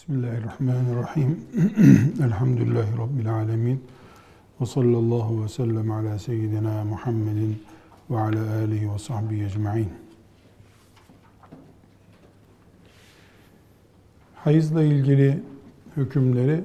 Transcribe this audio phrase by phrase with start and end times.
[0.00, 1.40] Bismillahirrahmanirrahim.
[2.24, 3.84] Elhamdülillahi Rabbil alemin.
[4.60, 7.62] Ve sallallahu ve sellem ala seyyidina Muhammedin
[8.10, 9.88] ve ala alihi ve sahbihi ecma'in.
[14.34, 15.42] Hayızla ilgili
[15.96, 16.64] hükümleri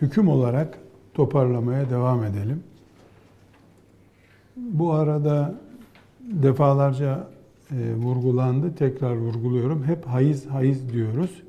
[0.00, 0.78] hüküm olarak
[1.14, 2.62] toparlamaya devam edelim.
[4.56, 5.54] Bu arada
[6.20, 7.28] defalarca
[7.70, 8.74] e, vurgulandı.
[8.74, 9.84] Tekrar vurguluyorum.
[9.84, 11.42] Hep hayız hayız diyoruz.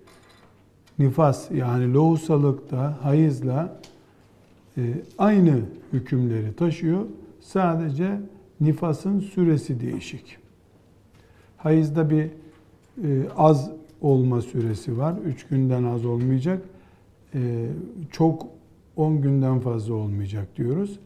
[0.99, 3.79] Nifas yani lohusalıkta hayızla
[4.77, 4.81] e,
[5.17, 5.61] aynı
[5.93, 7.05] hükümleri taşıyor.
[7.39, 8.19] Sadece
[8.61, 10.37] nifasın süresi değişik.
[11.57, 13.71] Hayızda bir e, az
[14.01, 15.15] olma süresi var.
[15.25, 16.61] Üç günden az olmayacak.
[17.33, 17.67] E,
[18.11, 18.47] çok
[18.95, 20.99] on günden fazla olmayacak diyoruz.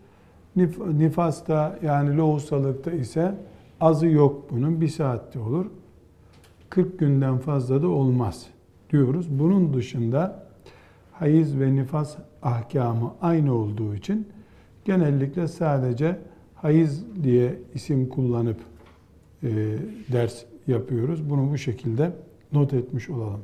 [0.55, 3.35] Nif nifasta yani lohusalıkta ise
[3.81, 4.81] azı yok bunun.
[4.81, 5.65] Bir saatte olur.
[6.69, 8.47] 40 günden fazla da olmaz
[8.89, 9.39] diyoruz.
[9.39, 10.43] Bunun dışında
[11.11, 14.27] hayız ve nifas ahkamı aynı olduğu için
[14.85, 16.19] genellikle sadece
[16.55, 18.57] hayız diye isim kullanıp
[19.43, 19.49] e,
[20.11, 21.29] ders yapıyoruz.
[21.29, 22.11] Bunu bu şekilde
[22.51, 23.41] not etmiş olalım.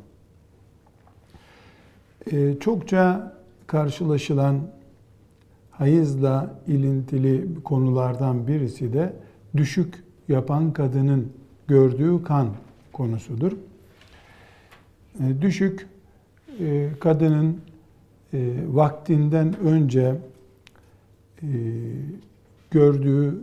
[2.32, 3.34] E, çokça
[3.68, 4.60] karşılaşılan
[5.72, 9.14] hayızla ilintili konulardan birisi de
[9.58, 11.32] düşük yapan kadının
[11.68, 12.48] gördüğü kan
[12.94, 13.52] konusudur.
[15.20, 15.88] E, düşük
[16.60, 17.62] e, kadının
[18.34, 20.16] e, vaktinden önce
[22.72, 23.40] gördüğü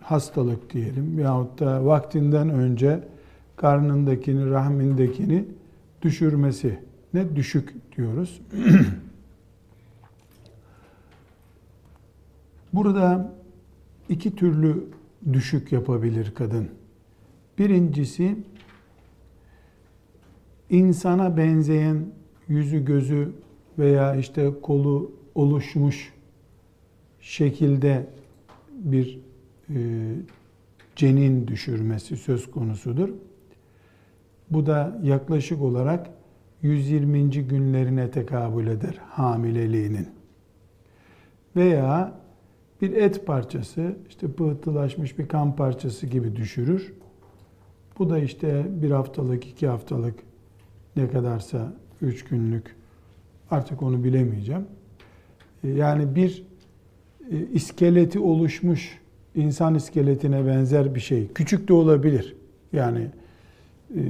[0.00, 3.00] hastalık diyelim yahut da vaktinden önce
[3.56, 5.44] karnındakini, rahmindekini
[6.02, 6.78] düşürmesi
[7.14, 8.40] ne düşük diyoruz.
[12.72, 13.32] Burada
[14.08, 14.84] iki türlü
[15.32, 16.68] düşük yapabilir kadın.
[17.58, 18.36] Birincisi
[20.70, 22.06] insana benzeyen
[22.48, 23.32] yüzü gözü
[23.78, 26.12] veya işte kolu oluşmuş
[27.20, 28.06] şekilde
[28.70, 29.20] bir
[29.70, 29.76] e,
[30.96, 33.08] cenin düşürmesi söz konusudur.
[34.50, 36.10] Bu da yaklaşık olarak
[36.62, 37.30] 120.
[37.30, 40.08] günlerine tekabül eder hamileliğinin.
[41.56, 42.12] Veya
[42.82, 46.94] bir et parçası, işte pıhtılaşmış bir kan parçası gibi düşürür.
[47.98, 50.14] Bu da işte bir haftalık, iki haftalık
[50.96, 51.72] ne kadarsa
[52.02, 52.76] üç günlük
[53.50, 54.66] artık onu bilemeyeceğim.
[55.64, 56.44] E, yani bir
[57.30, 58.98] e, iskeleti oluşmuş
[59.34, 61.32] insan iskeletine benzer bir şey.
[61.32, 62.36] Küçük de olabilir.
[62.72, 63.08] Yani
[63.96, 64.00] e,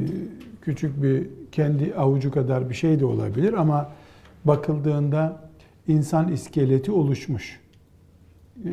[0.63, 3.93] küçük bir kendi avucu kadar bir şey de olabilir ama
[4.45, 5.51] bakıldığında
[5.89, 7.61] insan iskeleti oluşmuş.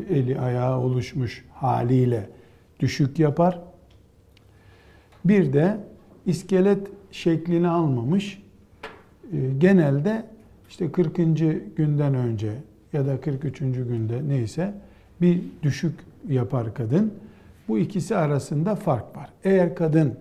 [0.09, 2.29] Eli ayağı oluşmuş haliyle
[2.79, 3.61] düşük yapar.
[5.25, 5.77] Bir de
[6.25, 8.43] iskelet şeklini almamış.
[9.33, 10.25] Ee, genelde
[10.69, 11.15] işte 40.
[11.75, 12.53] günden önce
[12.93, 13.59] ya da 43.
[13.59, 14.73] günde neyse
[15.21, 15.99] bir düşük
[16.29, 17.13] yapar kadın.
[17.67, 19.29] Bu ikisi arasında fark var.
[19.43, 20.15] Eğer kadın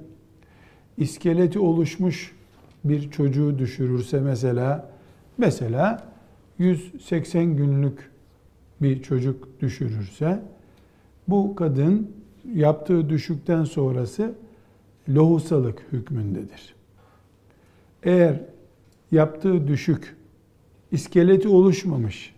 [0.97, 2.37] iskeleti oluşmuş
[2.85, 4.91] bir çocuğu düşürürse mesela
[5.39, 6.09] mesela
[6.59, 8.11] 180 günlük
[8.83, 10.43] bir çocuk düşürürse
[11.29, 12.11] bu kadın
[12.55, 14.35] yaptığı düşükten sonrası
[15.09, 16.80] lohusalık hükmündedir.
[18.03, 18.41] Eğer
[19.13, 20.17] yaptığı düşük
[20.93, 22.35] iskeleti oluşmamış,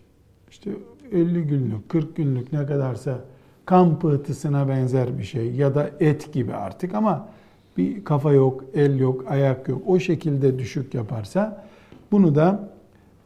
[0.51, 0.71] işte
[1.11, 3.19] 50 günlük, 40 günlük ne kadarsa
[3.65, 7.29] kan pıhtısına benzer bir şey ya da et gibi artık ama
[7.77, 9.81] bir kafa yok, el yok, ayak yok.
[9.85, 11.65] O şekilde düşük yaparsa
[12.11, 12.69] bunu da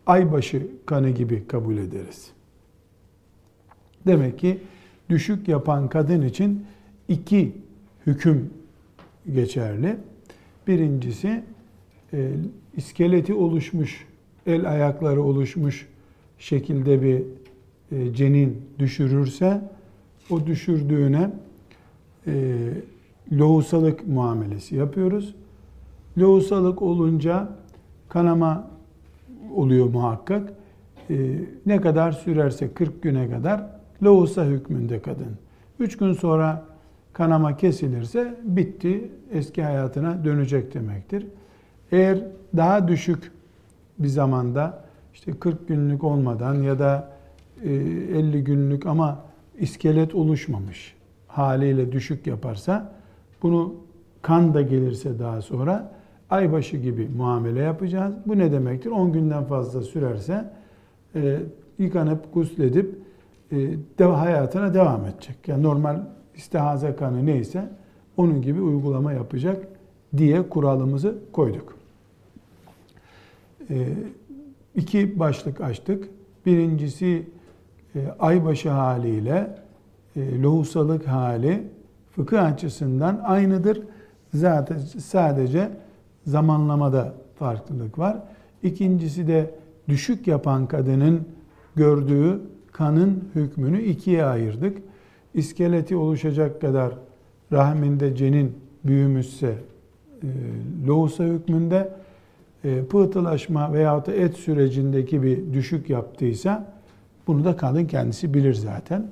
[0.06, 2.32] aybaşı kanı gibi kabul ederiz.
[4.08, 4.60] Demek ki
[5.10, 6.66] düşük yapan kadın için
[7.08, 7.56] iki
[8.06, 8.54] hüküm
[9.34, 9.98] geçerli.
[10.68, 11.44] Birincisi
[12.14, 12.30] e,
[12.78, 14.06] iskeleti oluşmuş,
[14.46, 15.88] el ayakları oluşmuş
[16.40, 17.24] şekilde bir
[17.92, 19.62] e, cenin düşürürse
[20.30, 21.32] o düşürdüğüne
[22.28, 22.34] e,
[23.32, 25.36] lohusalık muamelesi yapıyoruz.
[26.18, 27.50] Lohusalık olunca
[28.10, 28.68] kanama
[29.56, 30.54] oluyor muhakkak.
[31.10, 31.16] E,
[31.66, 33.70] ne kadar sürerse 40 güne kadar
[34.04, 35.38] lohusa hükmünde kadın.
[35.80, 36.66] 3 gün sonra
[37.14, 41.26] kanama kesilirse bitti, eski hayatına dönecek demektir.
[41.92, 42.20] Eğer
[42.58, 43.32] daha düşük
[44.00, 47.10] bir zamanda işte 40 günlük olmadan ya da
[47.64, 49.24] 50 e, günlük ama
[49.60, 50.96] iskelet oluşmamış
[51.28, 52.92] haliyle düşük yaparsa
[53.44, 53.76] bunu
[54.22, 55.92] kan da gelirse daha sonra
[56.30, 58.16] aybaşı gibi muamele yapacağız.
[58.26, 58.90] Bu ne demektir?
[58.90, 60.46] 10 günden fazla sürerse
[61.16, 61.40] e,
[61.80, 62.96] yıkanıp gusledip
[64.00, 65.48] e, hayatına devam edecek.
[65.48, 66.00] Yani normal
[66.36, 67.70] istihaze kanı neyse
[68.18, 69.68] onun gibi uygulama yapacak
[70.18, 71.77] diye kuralımızı koyduk.
[73.70, 73.88] E,
[74.76, 76.10] iki başlık açtık.
[76.46, 77.28] Birincisi
[77.96, 79.56] e, aybaşı haliyle
[80.16, 81.64] e, lohusalık hali
[82.12, 83.84] fıkıh açısından aynıdır.
[84.34, 85.70] Zaten sadece
[86.26, 88.18] zamanlamada farklılık var.
[88.64, 89.52] İkincisi de
[89.88, 91.28] düşük yapan kadının
[91.76, 92.42] gördüğü
[92.72, 94.78] kanın hükmünü ikiye ayırdık.
[95.34, 96.94] İskeleti oluşacak kadar
[97.52, 99.56] rahminde cenin büyümüşse
[100.24, 100.28] e,
[100.88, 101.94] lohusa hükmünde
[102.90, 106.74] pıhtılaşma veyahut da et sürecindeki bir düşük yaptıysa
[107.28, 109.08] bunu da kadın kendisi bilir zaten.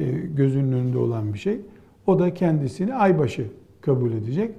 [0.00, 1.60] E, gözünün önünde olan bir şey.
[2.06, 3.46] O da kendisini aybaşı
[3.80, 4.54] kabul edecek.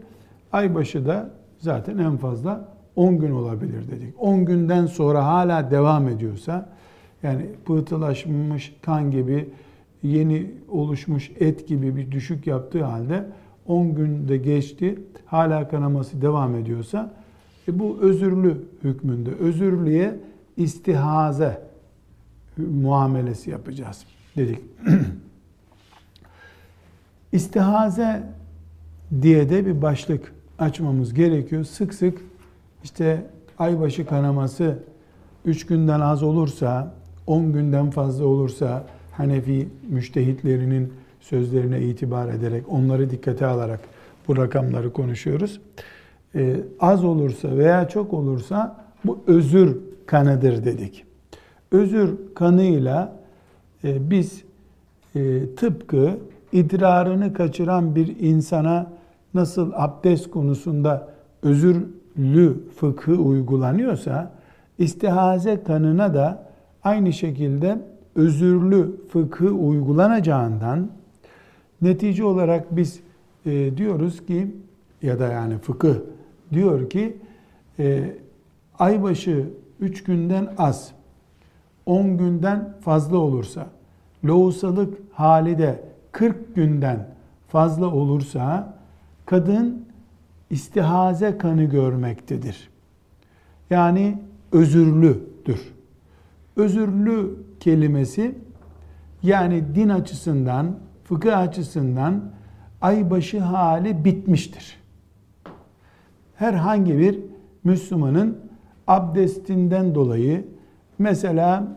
[0.51, 4.13] Aybaşı da zaten en fazla 10 gün olabilir dedik.
[4.19, 6.69] 10 günden sonra hala devam ediyorsa
[7.23, 9.49] yani pıhtılaşmış kan gibi
[10.03, 13.25] yeni oluşmuş et gibi bir düşük yaptığı halde
[13.67, 17.13] 10 günde geçti hala kanaması devam ediyorsa
[17.67, 19.29] e bu özürlü hükmünde.
[19.29, 20.19] Özürlüye
[20.57, 21.61] istihaze
[22.57, 24.05] muamelesi yapacağız
[24.37, 24.59] dedik.
[27.31, 28.23] İstihaze
[29.21, 31.63] diye de bir başlık açmamız gerekiyor.
[31.63, 32.21] Sık sık
[32.83, 33.25] işte
[33.59, 34.79] aybaşı kanaması
[35.45, 36.93] 3 günden az olursa,
[37.27, 43.79] 10 günden fazla olursa Hanefi müştehitlerinin sözlerine itibar ederek, onları dikkate alarak
[44.27, 45.61] bu rakamları konuşuyoruz.
[46.35, 48.75] Ee, az olursa veya çok olursa
[49.05, 51.05] bu özür kanıdır dedik.
[51.71, 53.15] Özür kanıyla
[53.83, 54.43] e, biz
[55.15, 56.17] e, tıpkı
[56.51, 58.87] idrarını kaçıran bir insana
[59.33, 61.09] nasıl abdest konusunda
[61.43, 64.31] özürlü fıkhı uygulanıyorsa
[64.77, 66.49] istihaze kanına da
[66.83, 67.77] aynı şekilde
[68.15, 70.89] özürlü fıkhı uygulanacağından
[71.81, 72.99] netice olarak biz
[73.45, 74.55] e, diyoruz ki
[75.01, 75.95] ya da yani fıkıh
[76.53, 77.17] diyor ki
[77.79, 78.15] e,
[78.79, 79.49] aybaşı
[79.79, 80.91] 3 günden az
[81.85, 83.67] 10 günden fazla olursa
[84.25, 87.07] lohusalık hali de 40 günden
[87.47, 88.73] fazla olursa
[89.25, 89.85] kadın
[90.49, 92.69] istihaze kanı görmektedir.
[93.69, 94.17] Yani
[94.51, 95.73] özürlüdür.
[96.55, 98.35] Özürlü kelimesi
[99.23, 102.31] yani din açısından, fıkıh açısından
[102.81, 104.77] aybaşı hali bitmiştir.
[106.37, 107.19] Herhangi bir
[107.63, 108.37] Müslümanın
[108.87, 110.45] abdestinden dolayı
[110.99, 111.67] mesela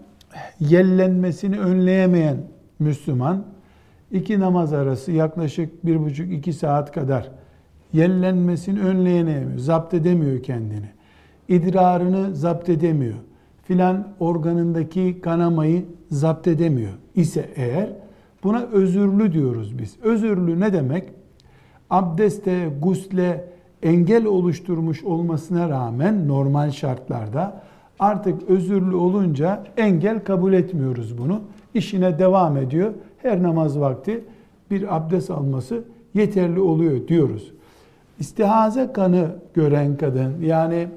[0.61, 2.37] yellenmesini önleyemeyen
[2.79, 3.45] Müslüman
[4.11, 7.31] iki namaz arası yaklaşık bir buçuk iki saat kadar
[7.93, 10.89] yellenmesini önleyemiyor, zapt edemiyor kendini.
[11.49, 13.19] İdrarını zapt edemiyor.
[13.63, 17.91] Filan organındaki kanamayı zapt edemiyor ise eğer
[18.45, 19.97] buna özürlü diyoruz biz.
[20.03, 21.09] Özürlü ne demek?
[21.91, 23.45] Abdeste, gusle
[23.83, 27.63] engel oluşturmuş olmasına rağmen normal şartlarda
[27.99, 31.41] artık özürlü olunca engel kabul etmiyoruz bunu.
[31.75, 32.93] İşine devam ediyor.
[33.23, 34.25] Her namaz vakti
[34.71, 35.83] bir abdest alması
[36.15, 37.53] yeterli oluyor diyoruz.
[38.19, 40.89] İstihaze kanı gören kadın yani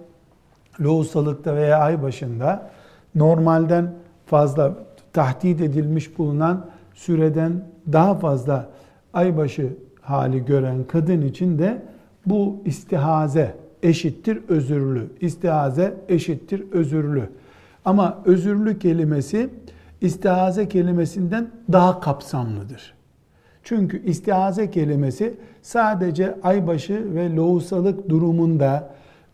[0.81, 2.71] lohusalıkta veya ay başında
[3.15, 3.93] normalden
[4.25, 4.73] fazla
[5.13, 8.69] tahdit edilmiş bulunan süreden daha fazla
[9.13, 11.81] aybaşı hali gören kadın için de
[12.25, 15.07] bu istihaze eşittir özürlü.
[15.21, 17.29] İstihaze eşittir özürlü.
[17.85, 19.49] Ama özürlü kelimesi
[20.01, 22.93] istihaze kelimesinden daha kapsamlıdır.
[23.63, 28.89] Çünkü istihaze kelimesi sadece aybaşı ve lohusalık durumunda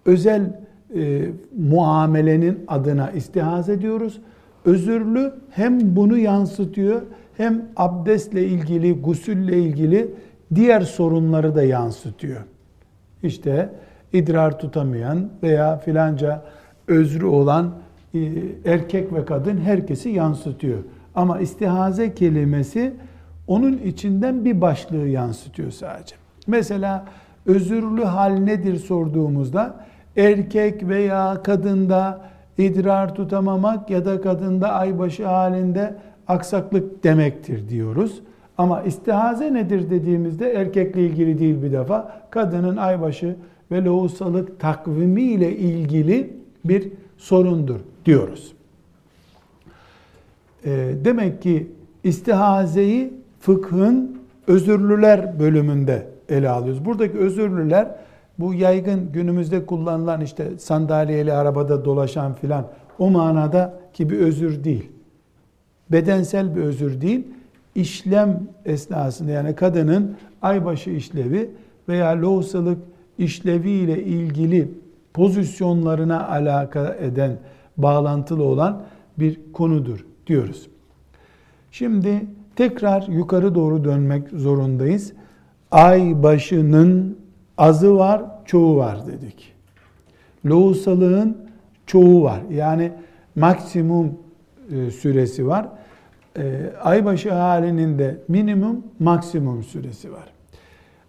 [0.06, 0.60] özel
[0.96, 4.22] e, muamelenin adına istihaz ediyoruz.
[4.66, 7.02] Özürlü hem bunu yansıtıyor
[7.38, 10.12] hem abdestle ilgili, gusülle ilgili
[10.56, 12.42] diğer sorunları da yansıtıyor.
[13.24, 13.70] İşte
[14.14, 16.42] idrar tutamayan veya filanca
[16.88, 17.72] özrü olan
[18.14, 18.20] e,
[18.66, 20.80] erkek ve kadın herkesi yansıtıyor.
[21.16, 22.94] Ama istihaze kelimesi
[23.48, 26.16] onun içinden bir başlığı yansıtıyor sadece.
[26.48, 27.06] Mesela
[27.46, 29.86] özürlü hal nedir sorduğumuzda
[30.18, 32.22] erkek veya kadında
[32.58, 35.96] idrar tutamamak ya da kadında aybaşı halinde
[36.28, 38.22] aksaklık demektir diyoruz.
[38.60, 42.22] Ama istihaze nedir dediğimizde erkekle ilgili değil bir defa.
[42.30, 43.36] Kadının aybaşı
[43.72, 46.34] ve lohusalık takvimi ile ilgili
[46.66, 48.54] bir sorundur diyoruz.
[50.66, 51.72] E, demek ki
[52.04, 56.86] istihazeyi fıkhın özürlüler bölümünde ele alıyoruz.
[56.86, 57.96] Buradaki özürlüler
[58.40, 62.68] bu yaygın günümüzde kullanılan işte sandalyeli arabada dolaşan filan
[63.00, 64.92] o manada ki bir özür değil.
[65.92, 67.28] Bedensel bir özür değil.
[67.76, 71.52] İşlem esnasında yani kadının aybaşı işlevi
[71.90, 72.78] veya lohusalık
[73.18, 74.72] işlevi ile ilgili
[75.14, 77.38] pozisyonlarına alaka eden,
[77.78, 78.82] bağlantılı olan
[79.20, 80.68] bir konudur diyoruz.
[81.72, 85.14] Şimdi tekrar yukarı doğru dönmek zorundayız.
[85.72, 87.18] Ay başının
[87.58, 89.54] azı var, çoğu var dedik.
[90.46, 91.38] Lohusalığın
[91.86, 92.40] çoğu var.
[92.52, 92.92] Yani
[93.36, 94.14] maksimum
[94.72, 95.68] e, süresi var.
[96.38, 100.26] E, aybaşı halinin de minimum maksimum süresi var.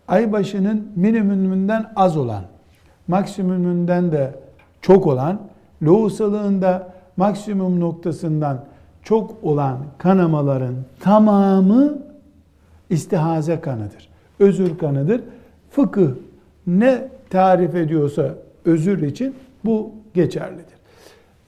[0.09, 2.43] Aybaşının minimumundan az olan,
[3.09, 4.35] maksimumundan da
[4.83, 5.41] çok olan,
[5.83, 8.65] lohusalığında maksimum noktasından
[9.03, 11.99] çok olan kanamaların tamamı
[12.91, 14.09] istihaze kanıdır.
[14.39, 15.21] Özür kanıdır.
[15.71, 16.11] Fıkıh
[16.67, 18.35] ne tarif ediyorsa
[18.65, 19.35] özür için
[19.65, 20.81] bu geçerlidir.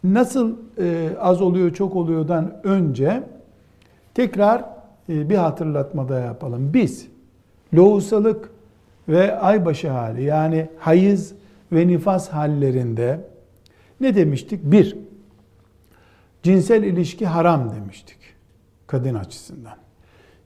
[0.04, 3.22] Nasıl e, az oluyor çok oluyordan önce
[4.14, 4.64] tekrar
[5.08, 6.74] e, bir hatırlatma da yapalım.
[6.74, 7.06] Biz
[7.74, 8.50] lohusalık
[9.08, 11.34] ve aybaşı hali yani hayız
[11.72, 13.20] ve nifas hallerinde
[14.00, 14.60] ne demiştik?
[14.64, 14.96] Bir,
[16.42, 18.18] cinsel ilişki haram demiştik
[18.86, 19.76] kadın açısından.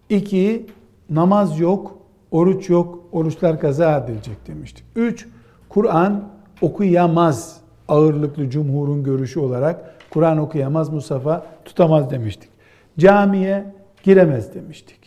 [0.09, 0.67] İki,
[1.11, 1.99] namaz yok,
[2.31, 4.85] oruç yok, oruçlar kaza edilecek demiştik.
[4.97, 5.27] Üç,
[5.69, 6.29] Kur'an
[6.61, 12.56] okuyamaz ağırlıklı cumhurun görüşü olarak Kur'an okuyamaz, Mustafa tutamaz demiştik.
[12.99, 13.65] Camiye
[14.03, 15.01] giremez demiştik.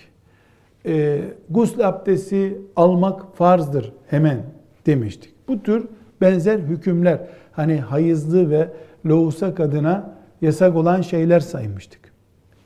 [0.85, 4.37] E, gusül abdesti almak farzdır hemen
[4.85, 5.33] demiştik.
[5.47, 5.87] Bu tür
[6.21, 7.19] benzer hükümler
[7.51, 8.69] hani hayızlı ve
[9.05, 11.99] lohusa kadına yasak olan şeyler saymıştık.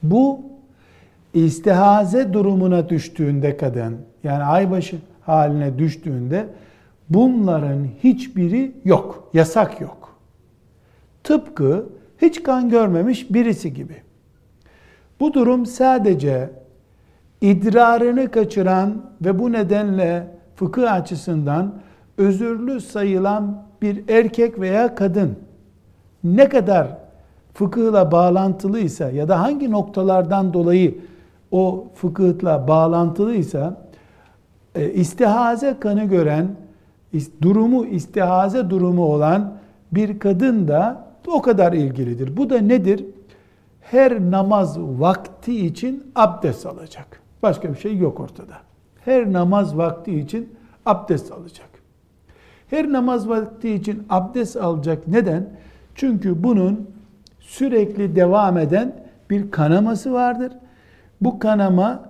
[0.03, 0.41] Bu
[1.33, 6.45] istihaze durumuna düştüğünde kadın yani aybaşı haline düştüğünde
[7.09, 9.29] bunların hiçbiri yok.
[9.33, 10.19] Yasak yok.
[11.23, 11.85] Tıpkı
[12.21, 14.02] hiç kan görmemiş birisi gibi.
[15.19, 16.49] Bu durum sadece
[17.41, 21.73] idrarını kaçıran ve bu nedenle fıkıh açısından
[22.17, 25.35] özürlü sayılan bir erkek veya kadın
[26.23, 26.87] ne kadar
[27.53, 30.97] fıkıhla bağlantılıysa ya da hangi noktalardan dolayı
[31.51, 33.77] o fıkıhla bağlantılıysa
[34.75, 36.47] e, istihaze kanı gören,
[37.41, 39.53] durumu istihaze durumu olan
[39.91, 42.37] bir kadın da o kadar ilgilidir.
[42.37, 43.05] Bu da nedir?
[43.91, 47.21] Her namaz vakti için abdest alacak.
[47.43, 48.57] Başka bir şey yok ortada.
[49.05, 51.69] Her namaz vakti için abdest alacak.
[52.69, 55.07] Her namaz vakti için abdest alacak.
[55.07, 55.49] Neden?
[55.95, 56.89] Çünkü bunun
[57.39, 58.95] sürekli devam eden
[59.29, 60.51] bir kanaması vardır.
[61.21, 62.09] Bu kanama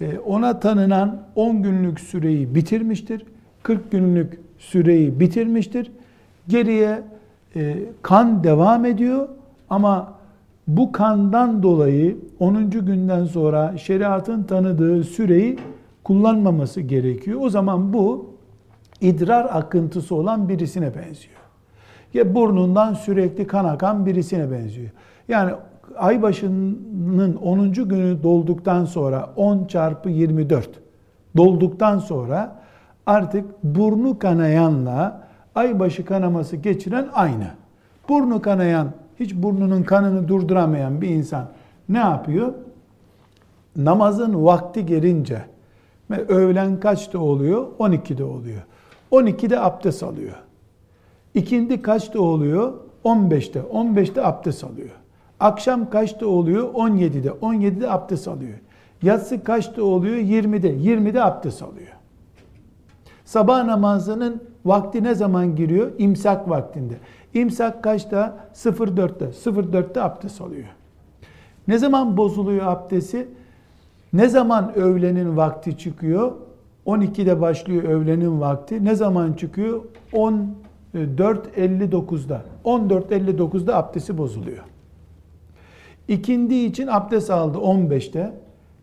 [0.00, 3.24] e, ona tanınan 10 günlük süreyi bitirmiştir.
[3.62, 5.90] 40 günlük süreyi bitirmiştir.
[6.48, 7.02] Geriye
[7.56, 9.28] e, kan devam ediyor
[9.70, 10.17] ama
[10.68, 12.70] bu kandan dolayı 10.
[12.70, 15.58] günden sonra şeriatın tanıdığı süreyi
[16.04, 17.40] kullanmaması gerekiyor.
[17.42, 18.30] O zaman bu
[19.00, 21.38] idrar akıntısı olan birisine benziyor.
[22.14, 24.90] Ya burnundan sürekli kan akan birisine benziyor.
[25.28, 25.52] Yani
[25.96, 27.72] aybaşının 10.
[27.72, 30.68] günü dolduktan sonra 10 çarpı 24
[31.36, 32.56] dolduktan sonra
[33.06, 37.46] artık burnu kanayanla aybaşı kanaması geçiren aynı.
[38.08, 38.88] Burnu kanayan,
[39.20, 41.48] hiç burnunun kanını durduramayan bir insan
[41.88, 42.52] ne yapıyor?
[43.76, 45.42] Namazın vakti gelince,
[46.28, 47.66] öğlen kaçta oluyor?
[47.78, 48.62] 12'de oluyor.
[49.12, 50.34] 12'de abdest alıyor.
[51.34, 52.72] İkindi kaçta oluyor?
[53.04, 53.60] 15'te.
[53.60, 54.90] 15'te abdest alıyor.
[55.40, 56.74] Akşam kaçta oluyor?
[56.74, 57.28] 17'de.
[57.28, 58.58] 17'de abdest alıyor.
[59.02, 60.16] Yatsı kaçta oluyor?
[60.16, 60.74] 20'de.
[60.74, 61.92] 20'de abdest alıyor.
[63.24, 65.90] Sabah namazının vakti ne zaman giriyor?
[65.98, 66.94] İmsak vaktinde.
[67.40, 68.36] İmsak kaçta?
[68.54, 69.24] 04'te.
[69.24, 70.68] 04'te abdest alıyor.
[71.68, 73.28] Ne zaman bozuluyor abdesti?
[74.12, 76.32] Ne zaman öğlenin vakti çıkıyor?
[76.86, 78.84] 12'de başlıyor öğlenin vakti.
[78.84, 79.84] Ne zaman çıkıyor?
[80.12, 82.42] 14.59'da.
[82.64, 84.64] 14.59'da abdesti bozuluyor.
[86.08, 88.32] İkindi için abdest aldı 15'te.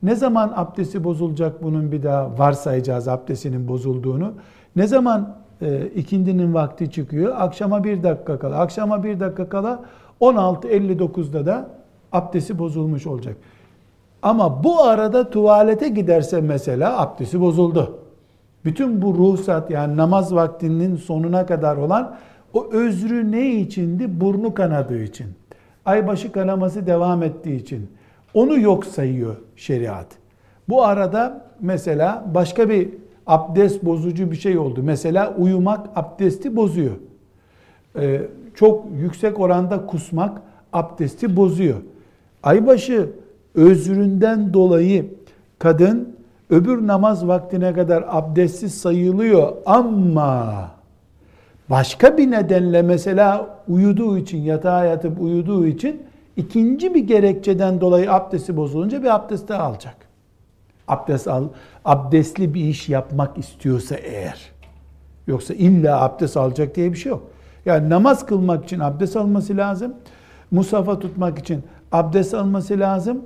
[0.03, 4.33] Ne zaman abdesti bozulacak bunun bir daha varsayacağız abdestinin bozulduğunu.
[4.75, 7.33] Ne zaman e, ikindinin vakti çıkıyor?
[7.37, 8.59] Akşama bir dakika kala.
[8.59, 9.83] Akşama bir dakika kala
[10.21, 11.69] 16.59'da da
[12.11, 13.37] abdesti bozulmuş olacak.
[14.21, 17.97] Ama bu arada tuvalete giderse mesela abdesti bozuldu.
[18.65, 22.15] Bütün bu ruhsat yani namaz vaktinin sonuna kadar olan
[22.53, 24.21] o özrü ne içindi?
[24.21, 25.27] Burnu kanadığı için.
[25.85, 27.89] Aybaşı kanaması devam ettiği için.
[28.33, 30.07] Onu yok sayıyor şeriat.
[30.69, 32.89] Bu arada mesela başka bir
[33.27, 34.79] abdest bozucu bir şey oldu.
[34.83, 36.95] Mesela uyumak abdesti bozuyor.
[37.99, 38.21] Ee,
[38.55, 40.41] çok yüksek oranda kusmak
[40.73, 41.77] abdesti bozuyor.
[42.43, 43.09] Aybaşı
[43.55, 45.05] özründen dolayı
[45.59, 46.15] kadın
[46.49, 50.75] öbür namaz vaktine kadar abdestsiz sayılıyor ama
[51.69, 56.03] Başka bir nedenle mesela uyuduğu için, yatağa yatıp uyuduğu için
[56.37, 59.95] ikinci bir gerekçeden dolayı abdesti bozulunca bir abdest daha alacak.
[60.87, 61.43] Abdest al,
[61.85, 64.51] abdestli bir iş yapmak istiyorsa eğer.
[65.27, 67.23] Yoksa illa abdest alacak diye bir şey yok.
[67.65, 69.93] Yani namaz kılmak için abdest alması lazım.
[70.51, 73.21] Musafa tutmak için abdest alması lazım.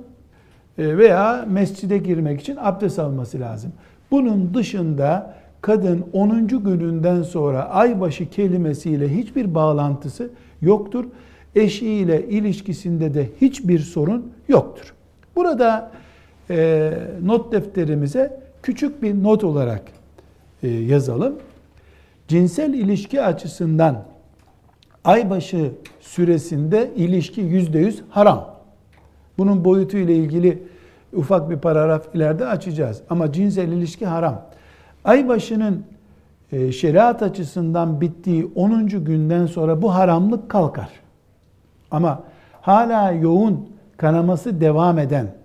[0.78, 3.72] E, veya mescide girmek için abdest alması lazım.
[4.10, 6.48] Bunun dışında kadın 10.
[6.48, 10.30] gününden sonra aybaşı kelimesiyle hiçbir bağlantısı
[10.62, 11.04] yoktur.
[11.54, 14.94] Eşiyle ilişkisinde de hiçbir sorun yoktur.
[15.36, 15.90] Burada
[16.50, 16.92] e,
[17.22, 19.82] not defterimize küçük bir not olarak
[20.62, 21.36] e, yazalım.
[22.28, 24.04] Cinsel ilişki açısından
[25.04, 28.54] aybaşı süresinde ilişki yüzde yüz haram.
[29.38, 30.62] Bunun boyutu ile ilgili
[31.12, 33.02] ufak bir paragraf ileride açacağız.
[33.10, 34.42] Ama cinsel ilişki haram.
[35.04, 35.84] Aybaşının
[36.52, 38.86] e, şeriat açısından bittiği 10.
[38.86, 40.88] günden sonra bu haramlık kalkar.
[41.90, 42.22] Ama
[42.60, 45.39] hala yoğun kanaması devam eden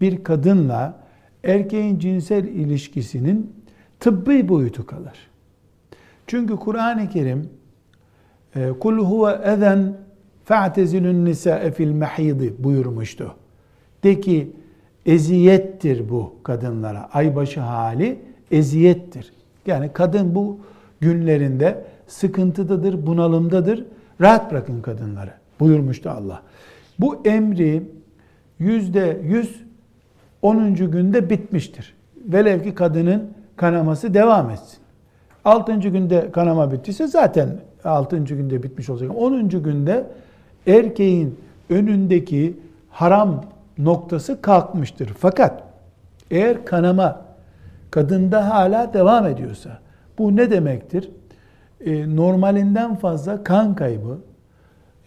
[0.00, 0.98] bir kadınla
[1.44, 3.52] erkeğin cinsel ilişkisinin
[4.00, 5.30] tıbbi boyutu kalır.
[6.26, 7.50] Çünkü Kur'an-ı Kerim
[8.56, 9.96] e, kul huve ezen
[10.44, 13.34] fe'tezilun nisa'e fil mahidi buyurmuştu.
[14.04, 14.52] De ki
[15.06, 17.08] eziyettir bu kadınlara.
[17.12, 18.18] Aybaşı hali
[18.50, 19.32] eziyettir.
[19.66, 20.58] Yani kadın bu
[21.00, 23.84] günlerinde sıkıntıdadır, bunalımdadır.
[24.20, 26.42] Rahat bırakın kadınları buyurmuştu Allah.
[26.98, 27.82] Bu emri
[28.58, 29.65] yüzde yüz
[30.46, 31.94] onuncu günde bitmiştir.
[32.16, 34.78] Velev ki kadının kanaması devam etsin.
[35.44, 37.48] Altıncı günde kanama bittiyse zaten
[37.84, 39.10] altıncı günde bitmiş olacak.
[39.16, 40.06] Onuncu günde
[40.66, 41.38] erkeğin
[41.70, 42.56] önündeki
[42.90, 43.44] haram
[43.78, 45.06] noktası kalkmıştır.
[45.18, 45.62] Fakat
[46.30, 47.20] eğer kanama
[47.90, 49.78] kadında hala devam ediyorsa
[50.18, 51.10] bu ne demektir?
[51.84, 54.18] E, normalinden fazla kan kaybı,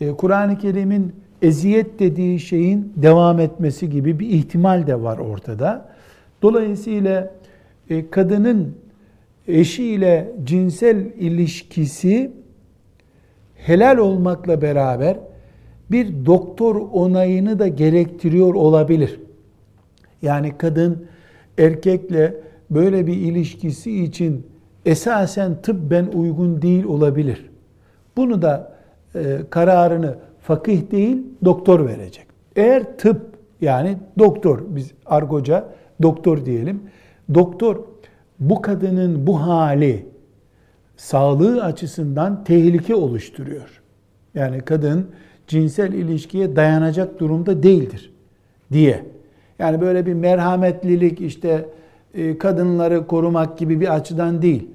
[0.01, 5.89] e, Kur'an-ı Kerim'in eziyet dediği şeyin devam etmesi gibi bir ihtimal de var ortada.
[6.41, 7.31] Dolayısıyla
[7.89, 8.75] e, kadının
[9.47, 12.31] eşiyle cinsel ilişkisi
[13.55, 15.17] helal olmakla beraber
[15.91, 19.19] bir doktor onayını da gerektiriyor olabilir.
[20.21, 21.07] Yani kadın
[21.57, 22.35] erkekle
[22.69, 24.47] böyle bir ilişkisi için
[24.85, 27.49] esasen tıbben uygun değil olabilir.
[28.17, 28.77] Bunu da
[29.15, 30.15] e, kararını
[30.49, 32.25] fakih değil doktor verecek.
[32.55, 33.21] Eğer tıp
[33.61, 35.69] yani doktor biz argoca
[36.01, 36.81] doktor diyelim.
[37.33, 37.79] Doktor
[38.39, 40.05] bu kadının bu hali
[40.97, 43.81] sağlığı açısından tehlike oluşturuyor.
[44.35, 45.07] Yani kadın
[45.47, 48.13] cinsel ilişkiye dayanacak durumda değildir
[48.71, 49.05] diye.
[49.59, 51.65] Yani böyle bir merhametlilik işte
[52.13, 54.69] e, kadınları korumak gibi bir açıdan değil.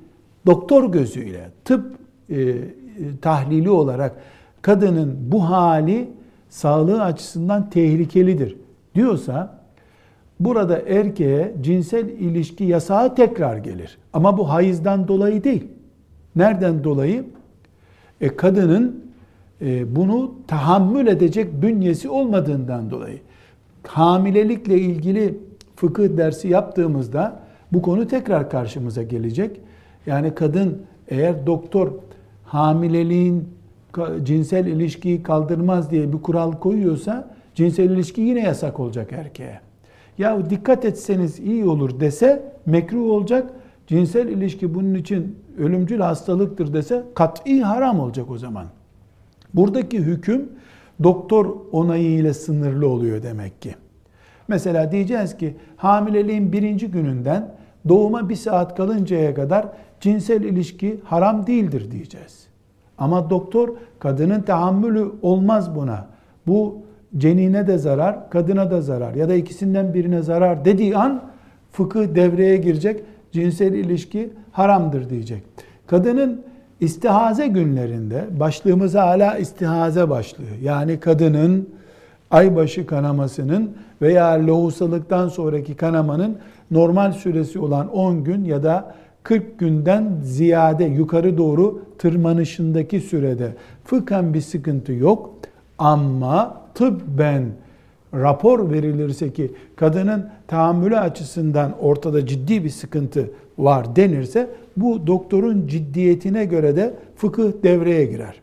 [0.47, 1.97] Doktor gözüyle tıp
[2.31, 2.55] e,
[3.23, 4.17] tahlili olarak
[4.65, 6.09] kadının bu hali
[6.49, 8.57] sağlığı açısından tehlikelidir
[8.95, 9.59] diyorsa
[10.41, 13.99] burada erkeğe cinsel ilişki yasağı tekrar gelir.
[14.13, 15.69] Ama bu hayızdan dolayı değil.
[16.37, 17.25] Nereden dolayı?
[18.21, 19.05] E, kadının
[19.61, 23.19] e, bunu tahammül edecek bünyesi olmadığından dolayı.
[23.87, 25.39] Hamilelikle ilgili
[25.77, 27.41] fıkıh dersi yaptığımızda
[27.73, 29.61] bu konu tekrar karşımıza gelecek.
[30.07, 31.93] Yani kadın eğer doktor
[32.45, 33.49] hamileliğin
[34.25, 39.61] cinsel ilişkiyi kaldırmaz diye bir kural koyuyorsa cinsel ilişki yine yasak olacak erkeğe.
[40.19, 43.51] Ya dikkat etseniz iyi olur dese mekruh olacak.
[43.87, 48.67] Cinsel ilişki bunun için ölümcül hastalıktır dese kat'i haram olacak o zaman.
[49.55, 50.49] Buradaki hüküm
[51.03, 53.75] doktor onayı ile sınırlı oluyor demek ki.
[54.49, 57.55] Mesela diyeceğiz ki hamileliğin birinci gününden
[57.89, 59.69] doğuma bir saat kalıncaya kadar
[60.01, 62.44] cinsel ilişki haram değildir diyeceğiz.
[62.99, 66.07] Ama doktor kadının tahammülü olmaz buna.
[66.47, 66.77] Bu
[67.17, 71.23] cenine de zarar, kadına da zarar ya da ikisinden birine zarar dediği an
[71.73, 73.03] fıkıh devreye girecek.
[73.33, 75.43] Cinsel ilişki haramdır diyecek.
[75.87, 76.43] Kadının
[76.81, 80.57] istihaze günlerinde başlığımız hala istihaze başlığı.
[80.63, 81.69] Yani kadının
[82.31, 83.71] aybaşı kanamasının
[84.03, 86.39] veya lohusalıktan sonraki kanamanın
[86.71, 94.35] normal süresi olan 10 gün ya da 40 günden ziyade yukarı doğru tırmanışındaki sürede fıkhen
[94.35, 95.35] bir sıkıntı yok.
[95.79, 97.45] Ama tıbben
[98.15, 106.45] rapor verilirse ki kadının tahammülü açısından ortada ciddi bir sıkıntı var denirse bu doktorun ciddiyetine
[106.45, 108.41] göre de fıkıh devreye girer.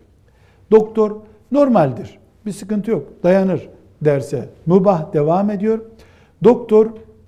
[0.71, 1.15] Doktor
[1.51, 3.69] normaldir, bir sıkıntı yok, dayanır
[4.01, 5.79] derse mübah devam ediyor.
[6.43, 6.87] Doktor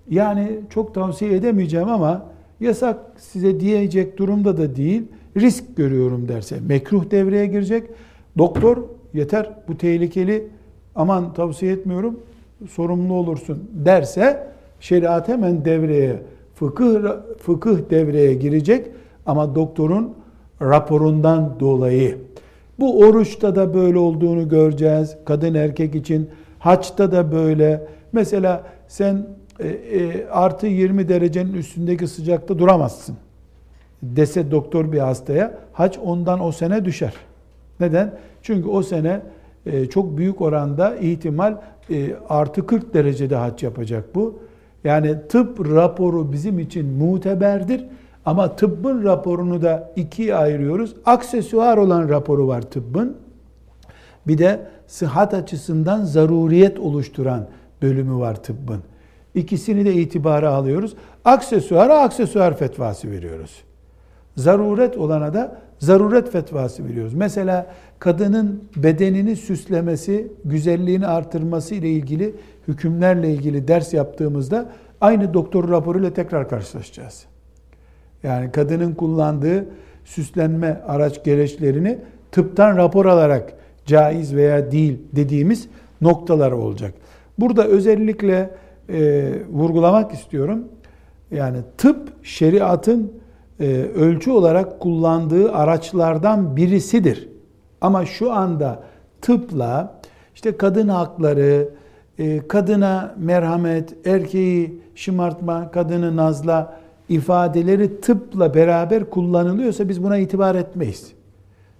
[0.09, 2.32] yani çok tavsiye edemeyeceğim ama
[2.63, 5.03] yasak size diyecek durumda da değil.
[5.37, 7.83] risk görüyorum derse mekruh devreye girecek.
[8.37, 8.77] Doktor
[9.13, 10.47] yeter bu tehlikeli
[10.95, 12.19] aman tavsiye etmiyorum
[12.69, 14.47] sorumlu olursun derse
[14.79, 16.21] şeriat hemen devreye
[16.55, 17.01] fıkıh
[17.39, 18.87] fıkıh devreye girecek
[19.25, 20.13] ama doktorun
[20.61, 22.17] raporundan dolayı
[22.79, 25.17] bu oruçta da böyle olduğunu göreceğiz.
[25.25, 27.87] Kadın erkek için haçta da böyle.
[28.11, 29.27] Mesela sen
[29.59, 33.15] e, e, artı 20 derecenin üstündeki sıcakta duramazsın
[34.03, 37.13] dese doktor bir hastaya hac ondan o sene düşer.
[37.79, 38.13] Neden?
[38.41, 39.21] Çünkü o sene
[39.65, 41.57] e, çok büyük oranda ihtimal
[41.89, 44.39] e, artı 40 derecede hac yapacak bu.
[44.83, 47.85] Yani tıp raporu bizim için muteberdir.
[48.25, 50.95] Ama tıbbın raporunu da ikiye ayırıyoruz.
[51.05, 53.17] Aksesuar olan raporu var tıbbın.
[54.27, 57.47] Bir de sıhhat açısından zaruriyet oluşturan
[57.81, 58.79] bölümü var tıbbın.
[59.35, 60.95] İkisini de itibara alıyoruz.
[61.25, 63.63] Aksesuara aksesuar fetvası veriyoruz.
[64.37, 67.13] Zaruret olana da zaruret fetvası veriyoruz.
[67.13, 67.67] Mesela
[67.99, 72.35] kadının bedenini süslemesi, güzelliğini artırması ile ilgili
[72.67, 74.69] hükümlerle ilgili ders yaptığımızda
[75.01, 77.25] aynı doktor raporuyla tekrar karşılaşacağız.
[78.23, 79.65] Yani kadının kullandığı
[80.05, 81.97] süslenme araç gereçlerini
[82.31, 83.53] tıptan rapor alarak
[83.85, 85.67] caiz veya değil dediğimiz
[86.01, 86.93] noktalar olacak.
[87.39, 88.49] Burada özellikle
[88.89, 90.67] e, vurgulamak istiyorum.
[91.31, 93.13] Yani tıp şeriatın
[93.59, 93.65] e,
[93.95, 97.29] ölçü olarak kullandığı araçlardan birisidir.
[97.81, 98.83] Ama şu anda
[99.21, 99.99] tıpla
[100.35, 101.69] işte kadın hakları,
[102.19, 106.77] e, kadına merhamet, erkeği şımartma, kadını nazla
[107.09, 111.11] ifadeleri tıpla beraber kullanılıyorsa biz buna itibar etmeyiz.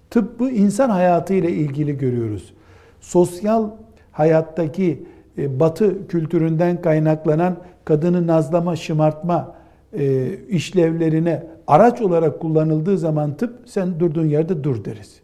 [0.10, 2.54] Tıbbı insan hayatı ile ilgili görüyoruz.
[3.02, 3.70] Sosyal
[4.12, 5.06] hayattaki
[5.38, 9.56] batı kültüründen kaynaklanan kadını nazlama, şımartma
[9.98, 15.20] e, işlevlerine araç olarak kullanıldığı zaman tıp sen durduğun yerde dur deriz.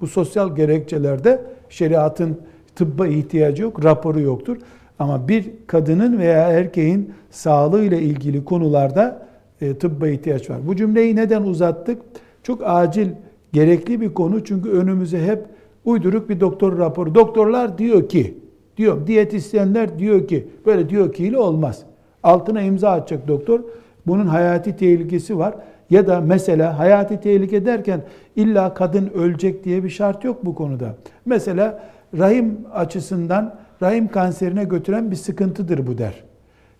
[0.00, 2.38] Bu sosyal gerekçelerde şeriatın
[2.76, 4.56] tıbba ihtiyacı yok, raporu yoktur.
[4.98, 9.26] Ama bir kadının veya erkeğin sağlığı ile ilgili konularda
[9.60, 10.58] e, tıbba ihtiyaç var.
[10.66, 12.02] Bu cümleyi neden uzattık?
[12.42, 13.08] Çok acil,
[13.52, 15.44] gerekli bir konu çünkü önümüze hep
[15.84, 17.14] uyduruk bir doktor raporu.
[17.14, 18.34] Doktorlar diyor ki,
[18.78, 21.82] diyor, diyetisyenler diyor ki, böyle diyor ki ile olmaz.
[22.22, 23.60] Altına imza atacak doktor.
[24.06, 25.54] Bunun hayati tehlikesi var.
[25.90, 28.02] Ya da mesela hayati tehlike derken
[28.36, 30.94] illa kadın ölecek diye bir şart yok bu konuda.
[31.26, 31.84] Mesela
[32.18, 36.24] rahim açısından rahim kanserine götüren bir sıkıntıdır bu der.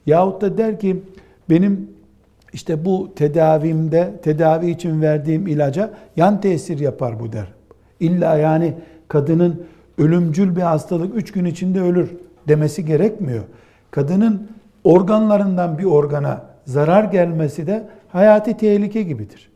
[0.07, 1.03] Yahut da der ki
[1.51, 1.91] benim
[2.53, 7.47] işte bu tedavimde tedavi için verdiğim ilaca yan tesir yapar bu der.
[8.01, 8.75] İlla yani
[9.09, 9.63] kadının
[9.99, 12.11] ölümcül bir hastalık üç gün içinde ölür
[12.49, 13.45] demesi gerekmiyor.
[13.91, 14.49] Kadının
[14.85, 19.51] organlarından bir organa zarar gelmesi de hayati tehlike gibidir.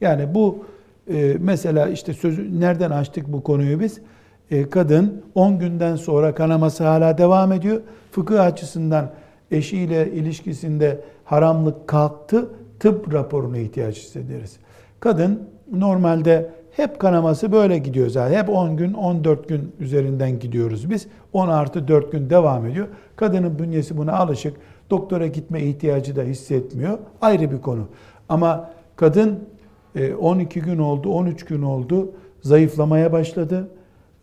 [0.00, 0.64] Yani bu
[1.12, 4.00] e, mesela işte sözü nereden açtık bu konuyu biz?
[4.50, 7.80] E, kadın 10 günden sonra kanaması hala devam ediyor.
[8.12, 9.10] Fıkıh açısından
[9.50, 12.48] eşiyle ilişkisinde haramlık kalktı.
[12.80, 14.56] Tıp raporuna ihtiyaç hissederiz.
[15.00, 18.42] Kadın normalde hep kanaması böyle gidiyor zaten.
[18.42, 21.06] Hep 10 gün, 14 gün üzerinden gidiyoruz biz.
[21.32, 22.86] 10 artı 4 gün devam ediyor.
[23.16, 24.56] Kadının bünyesi buna alışık.
[24.90, 26.98] Doktora gitme ihtiyacı da hissetmiyor.
[27.20, 27.88] Ayrı bir konu.
[28.28, 29.38] Ama kadın
[30.20, 32.12] 12 e, gün oldu, 13 gün oldu.
[32.40, 33.68] Zayıflamaya başladı.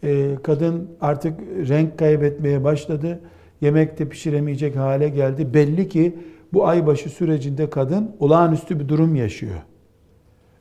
[0.04, 3.20] E, kadın artık renk kaybetmeye başladı.
[3.62, 5.54] Yemekte pişiremeyecek hale geldi.
[5.54, 6.16] Belli ki
[6.54, 9.62] bu aybaşı sürecinde kadın olağanüstü bir durum yaşıyor.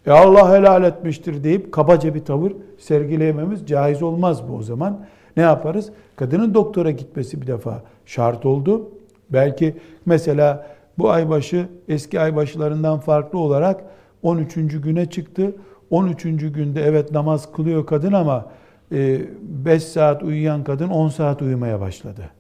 [0.07, 5.07] E Allah helal etmiştir deyip kabaca bir tavır sergileyememiz caiz olmaz bu o zaman.
[5.37, 5.91] Ne yaparız?
[6.17, 8.91] Kadının doktora gitmesi bir defa şart oldu.
[9.31, 10.67] Belki mesela
[10.99, 13.85] bu aybaşı eski aybaşılarından farklı olarak
[14.23, 14.55] 13.
[14.55, 15.57] güne çıktı.
[15.91, 16.23] 13.
[16.23, 18.47] günde evet namaz kılıyor kadın ama
[18.91, 22.31] 5 e, saat uyuyan kadın 10 saat uyumaya başladı.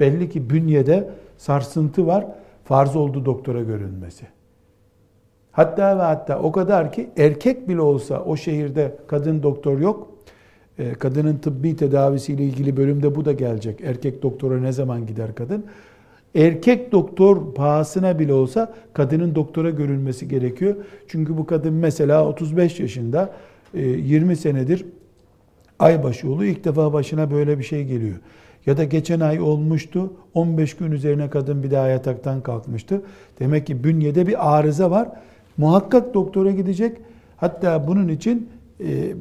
[0.00, 2.26] Belli ki bünyede sarsıntı var.
[2.64, 4.26] Farz oldu doktora görünmesi.
[5.52, 10.12] Hatta ve hatta o kadar ki erkek bile olsa o şehirde kadın doktor yok.
[10.78, 13.80] E, kadının tıbbi tedavisiyle ilgili bölümde bu da gelecek.
[13.80, 15.64] Erkek doktora ne zaman gider kadın?
[16.34, 20.76] Erkek doktor pahasına bile olsa kadının doktora görülmesi gerekiyor.
[21.08, 23.30] Çünkü bu kadın mesela 35 yaşında
[23.74, 24.86] 20 e, senedir
[25.78, 26.52] aybaşı oluyor.
[26.52, 28.16] İlk defa başına böyle bir şey geliyor.
[28.66, 30.12] Ya da geçen ay olmuştu.
[30.34, 33.02] 15 gün üzerine kadın bir daha yataktan kalkmıştı.
[33.40, 35.08] Demek ki bünyede bir arıza var.
[35.56, 36.96] Muhakkak doktora gidecek.
[37.36, 38.48] Hatta bunun için
[38.80, 39.14] e,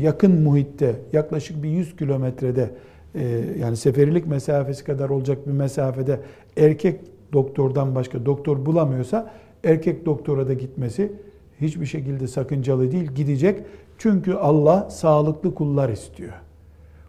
[0.00, 2.70] yakın muhitte yaklaşık bir 100 kilometrede
[3.14, 6.20] e, yani seferilik mesafesi kadar olacak bir mesafede
[6.56, 7.00] erkek
[7.32, 9.30] doktordan başka doktor bulamıyorsa
[9.64, 11.12] erkek doktora da gitmesi
[11.60, 13.10] hiçbir şekilde sakıncalı değil.
[13.12, 13.62] Gidecek.
[13.98, 16.32] Çünkü Allah sağlıklı kullar istiyor.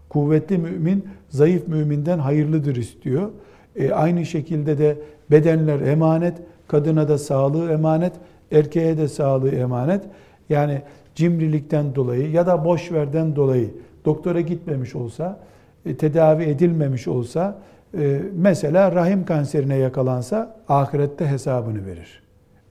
[0.10, 3.30] Kuvvetli mümin zayıf müminden hayırlıdır istiyor.
[3.76, 4.98] E, aynı şekilde de
[5.32, 8.14] bedenler emanet, kadına da sağlığı emanet,
[8.52, 10.04] erkeğe de sağlığı emanet.
[10.50, 10.82] Yani
[11.16, 13.70] cimrilikten dolayı ya da boşverden dolayı
[14.06, 15.40] doktora gitmemiş olsa,
[15.86, 17.60] e, tedavi edilmemiş olsa,
[17.98, 22.24] e, mesela rahim kanserine yakalansa ahirette hesabını verir.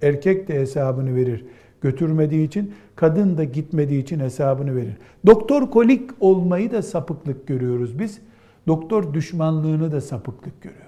[0.03, 1.45] Erkek de hesabını verir.
[1.81, 4.97] Götürmediği için, kadın da gitmediği için hesabını verir.
[5.27, 8.19] Doktor kolik olmayı da sapıklık görüyoruz biz.
[8.67, 10.86] Doktor düşmanlığını da sapıklık görüyoruz.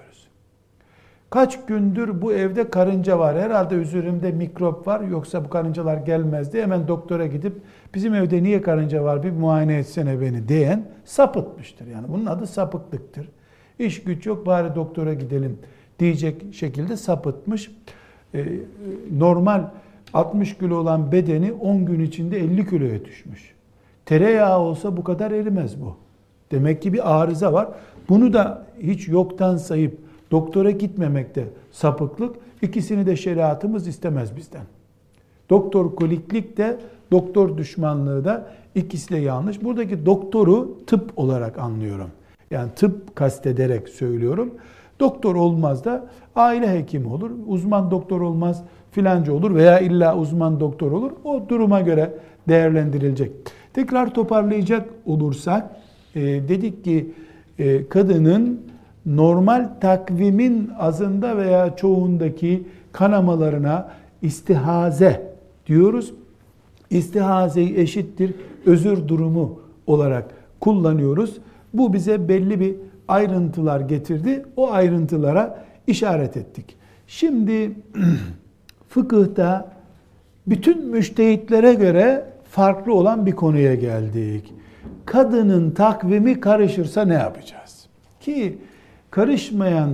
[1.31, 3.39] Kaç gündür bu evde karınca var.
[3.39, 5.01] Herhalde üzerimde mikrop var.
[5.01, 6.63] Yoksa bu karıncalar gelmezdi.
[6.63, 7.53] Hemen doktora gidip
[7.95, 11.87] bizim evde niye karınca var bir muayene etsene beni diyen sapıtmıştır.
[11.87, 13.29] Yani bunun adı sapıklıktır.
[13.79, 15.59] İş güç yok bari doktora gidelim
[15.99, 17.71] diyecek şekilde sapıtmış.
[18.35, 18.45] Ee,
[19.19, 19.65] normal
[20.15, 23.55] 60 kilo olan bedeni 10 gün içinde 50 kiloya düşmüş.
[24.07, 25.97] Tereyağı olsa bu kadar erimez bu.
[26.51, 27.69] Demek ki bir arıza var.
[28.09, 32.37] Bunu da hiç yoktan sayıp doktora gitmemekte sapıklık.
[32.63, 34.65] İkisini de şeriatımız istemez bizden.
[35.51, 36.79] Doktor koliklik de
[37.11, 39.65] doktor düşmanlığı da ikisi de yanlış.
[39.65, 42.11] Buradaki doktoru tıp olarak anlıyorum.
[42.51, 44.55] Yani tıp kastederek söylüyorum.
[45.01, 47.31] Doktor olmaz da aile hekimi olur.
[47.47, 51.11] Uzman doktor olmaz filanca olur veya illa uzman doktor olur.
[51.25, 52.15] O duruma göre
[52.49, 53.33] değerlendirilecek.
[53.75, 55.71] Tekrar toparlayacak olursak
[56.15, 57.13] e, dedik ki
[57.59, 58.61] e, kadının
[59.17, 63.89] normal takvimin azında veya çoğundaki kanamalarına
[64.23, 65.35] istihaze
[65.67, 66.15] diyoruz.
[66.91, 68.35] İstihazeyi eşittir
[68.67, 70.25] özür durumu olarak
[70.61, 71.39] kullanıyoruz.
[71.75, 72.77] Bu bize belli bir
[73.09, 74.45] ayrıntılar getirdi.
[74.57, 76.77] O ayrıntılara işaret ettik.
[77.07, 77.73] Şimdi
[78.89, 79.73] fıkıhta
[80.47, 84.55] bütün müştehitlere göre farklı olan bir konuya geldik.
[85.05, 87.87] Kadının takvimi karışırsa ne yapacağız?
[88.21, 88.59] Ki
[89.11, 89.91] karışmayan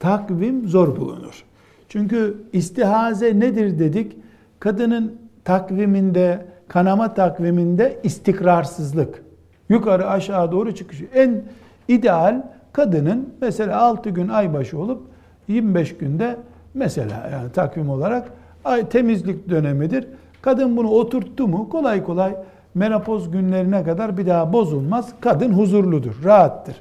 [0.00, 1.44] takvim zor bulunur.
[1.88, 4.16] Çünkü istihaze nedir dedik?
[4.60, 9.22] Kadının takviminde, kanama takviminde istikrarsızlık.
[9.68, 11.02] Yukarı aşağı doğru çıkış.
[11.14, 11.42] En
[11.88, 15.02] ideal kadının mesela 6 gün aybaşı olup
[15.48, 16.36] 25 günde
[16.74, 18.30] mesela yani takvim olarak
[18.64, 20.06] ay temizlik dönemidir.
[20.42, 22.36] Kadın bunu oturttu mu kolay kolay
[22.74, 25.12] menopoz günlerine kadar bir daha bozulmaz.
[25.20, 26.76] Kadın huzurludur, rahattır.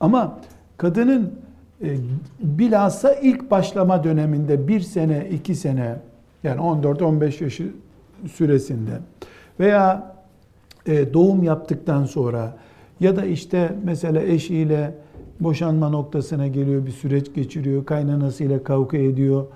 [0.00, 0.38] Ama
[0.76, 1.34] kadının
[1.82, 1.96] e,
[2.40, 5.96] bilhassa ilk başlama döneminde bir sene, iki sene
[6.42, 7.70] yani 14-15 yaşı
[8.32, 8.98] süresinde
[9.60, 10.14] veya
[10.86, 12.56] e, doğum yaptıktan sonra
[13.00, 14.94] ya da işte mesela eşiyle
[15.40, 19.46] boşanma noktasına geliyor, bir süreç geçiriyor, kaynanasıyla kavga ediyor,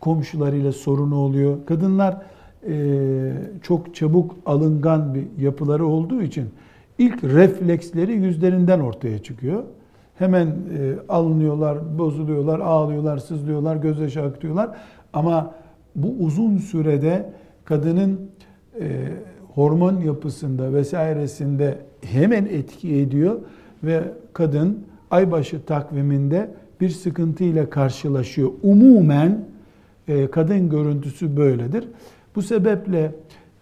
[0.00, 1.56] komşularıyla sorunu oluyor.
[1.66, 2.22] Kadınlar
[2.68, 6.44] e, çok çabuk alıngan bir yapıları olduğu için
[6.98, 9.62] ilk refleksleri yüzlerinden ortaya çıkıyor.
[10.20, 10.52] Hemen e,
[11.08, 14.70] alınıyorlar, bozuluyorlar, ağlıyorlar, sızlıyorlar, gözyaşı akıtıyorlar.
[15.12, 15.54] Ama
[15.94, 17.32] bu uzun sürede
[17.64, 18.20] kadının
[18.80, 19.08] e,
[19.54, 23.40] hormon yapısında vesairesinde hemen etki ediyor
[23.84, 24.02] ve
[24.32, 28.50] kadın aybaşı takviminde bir sıkıntı ile karşılaşıyor.
[28.62, 29.44] Umumen
[30.08, 31.88] e, kadın görüntüsü böyledir.
[32.36, 33.14] Bu sebeple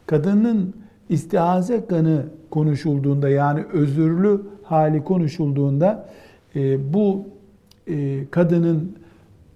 [0.06, 0.74] kadının
[1.08, 6.08] istiaze kanı konuşulduğunda yani özürlü hali konuşulduğunda
[6.56, 7.26] e, bu
[7.86, 8.96] e, kadının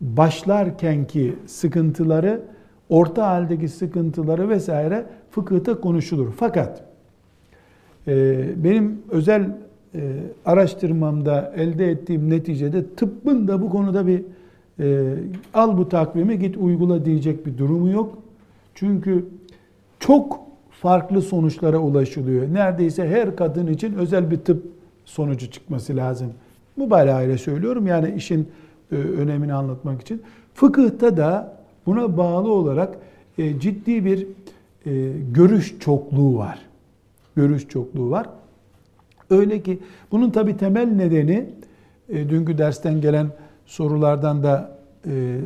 [0.01, 2.43] başlarkenki sıkıntıları,
[2.89, 6.33] orta haldeki sıkıntıları vesaire fıkıhta konuşulur.
[6.37, 6.85] Fakat
[8.09, 9.57] e, benim özel
[9.95, 10.01] e,
[10.45, 14.23] araştırmamda elde ettiğim neticede tıbbın da bu konuda bir
[15.55, 18.19] al bu takvimi git uygula diyecek bir durumu yok.
[18.75, 19.25] Çünkü
[20.01, 22.55] çok farklı sonuçlara ulaşılıyor.
[22.55, 24.67] Neredeyse her kadın için özel bir tıp
[25.05, 26.33] sonucu çıkması lazım.
[26.77, 28.49] Mübalağa ile söylüyorum yani işin
[28.93, 30.23] e, önemini anlatmak için.
[30.55, 31.57] Fıkıhta da
[31.87, 32.99] buna bağlı olarak
[33.39, 34.27] e, ciddi bir
[34.87, 36.59] e, görüş çokluğu var.
[37.37, 38.29] Görüş çokluğu var.
[39.31, 39.79] Öyle ki
[40.13, 41.47] bunun tabi temel nedeni
[42.09, 43.27] dünkü dersten gelen
[43.67, 44.79] sorulardan da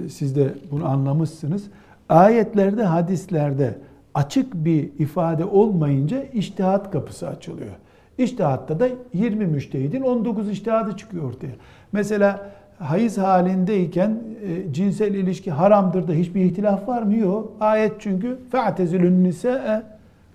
[0.08, 1.64] siz de bunu anlamışsınız.
[2.08, 3.78] Ayetlerde, hadislerde
[4.14, 7.72] açık bir ifade olmayınca iştihat kapısı açılıyor.
[8.18, 11.52] İştihatta da 20 müştehidin 19 iştihadı çıkıyor ortaya.
[11.92, 17.16] Mesela hayız halindeyken e, cinsel ilişki haramdır da hiçbir ihtilaf var mı?
[17.16, 17.52] Yok.
[17.60, 19.82] Ayet çünkü fe'tezilün nise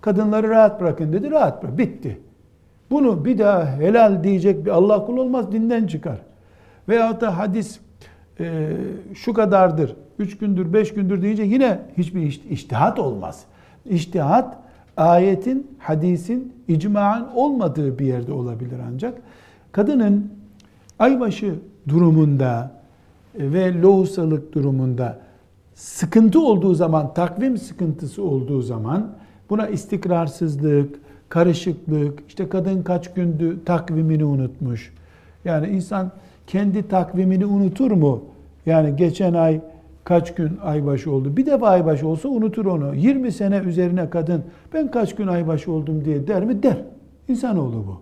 [0.00, 1.30] kadınları rahat bırakın dedi.
[1.30, 1.78] Rahat bırak.
[1.78, 2.18] Bitti.
[2.90, 6.18] Bunu bir daha helal diyecek bir Allah kul olmaz dinden çıkar.
[6.88, 7.80] Veyahut da hadis
[8.40, 8.72] e,
[9.14, 13.44] şu kadardır, üç gündür, beş gündür deyince yine hiçbir iştihat olmaz.
[13.90, 14.58] İçtihat
[14.96, 19.14] ayetin, hadisin icmaen olmadığı bir yerde olabilir ancak.
[19.72, 20.30] Kadının
[20.98, 21.54] aybaşı
[21.88, 22.70] durumunda
[23.34, 25.18] ve lohusalık durumunda
[25.74, 29.10] sıkıntı olduğu zaman, takvim sıkıntısı olduğu zaman
[29.50, 34.92] buna istikrarsızlık, karışıklık, işte kadın kaç gündü takvimini unutmuş.
[35.44, 36.12] Yani insan
[36.46, 38.24] kendi takvimini unutur mu?
[38.66, 39.60] Yani geçen ay
[40.04, 41.36] kaç gün aybaşı oldu.
[41.36, 42.94] Bir defa aybaşı olsa unutur onu.
[42.94, 46.62] 20 sene üzerine kadın ben kaç gün aybaşı oldum diye der mi?
[46.62, 46.76] Der.
[47.28, 48.00] İnsanoğlu bu.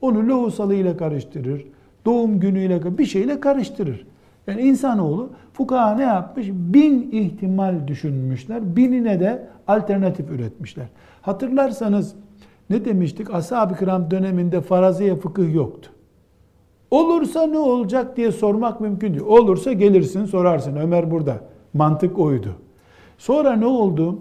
[0.00, 1.64] Onu lohusalıyla karıştırır.
[2.04, 4.06] Doğum günüyle bir şeyle karıştırır.
[4.46, 6.48] Yani insanoğlu fukaha ne yapmış?
[6.48, 8.76] Bin ihtimal düşünmüşler.
[8.76, 10.86] Binine de alternatif üretmişler.
[11.22, 12.14] Hatırlarsanız
[12.70, 13.34] ne demiştik?
[13.34, 15.90] Ashab-ı kiram döneminde faraziye fıkıh yoktu.
[16.92, 19.24] Olursa ne olacak diye sormak mümkün değil.
[19.26, 20.76] Olursa gelirsin sorarsın.
[20.76, 21.36] Ömer burada.
[21.74, 22.54] Mantık oydu.
[23.18, 24.18] Sonra ne oldu?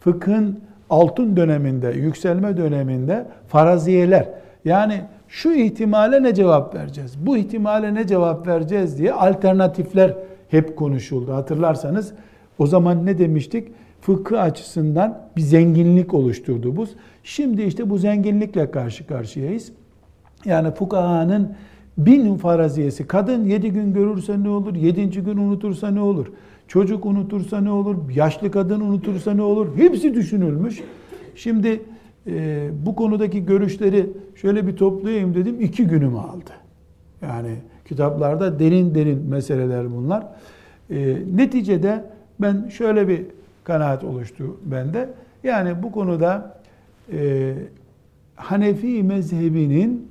[0.00, 4.28] Fıkhın altın döneminde, yükselme döneminde faraziyeler
[4.64, 7.26] yani şu ihtimale ne cevap vereceğiz?
[7.26, 10.14] Bu ihtimale ne cevap vereceğiz diye alternatifler
[10.48, 11.34] hep konuşuldu.
[11.34, 12.12] Hatırlarsanız
[12.58, 13.68] o zaman ne demiştik?
[14.00, 16.86] Fıkıh açısından bir zenginlik oluşturdu bu.
[17.22, 19.72] Şimdi işte bu zenginlikle karşı karşıyayız.
[20.44, 21.54] Yani fukahanın
[21.98, 23.06] bin faraziyesi.
[23.06, 24.74] Kadın yedi gün görürse ne olur?
[24.74, 26.26] Yedinci gün unutursa ne olur?
[26.68, 27.96] Çocuk unutursa ne olur?
[28.14, 29.76] Yaşlı kadın unutursa ne olur?
[29.76, 30.82] Hepsi düşünülmüş.
[31.34, 31.80] Şimdi
[32.26, 35.60] e, bu konudaki görüşleri şöyle bir toplayayım dedim.
[35.60, 36.50] iki günümü aldı.
[37.22, 37.56] Yani
[37.88, 40.26] kitaplarda derin derin meseleler bunlar.
[40.90, 42.04] E, neticede
[42.40, 43.22] ben şöyle bir
[43.64, 45.08] kanaat oluştu bende.
[45.44, 46.60] Yani bu konuda
[47.12, 47.54] e,
[48.36, 50.08] Hanefi mezhebinin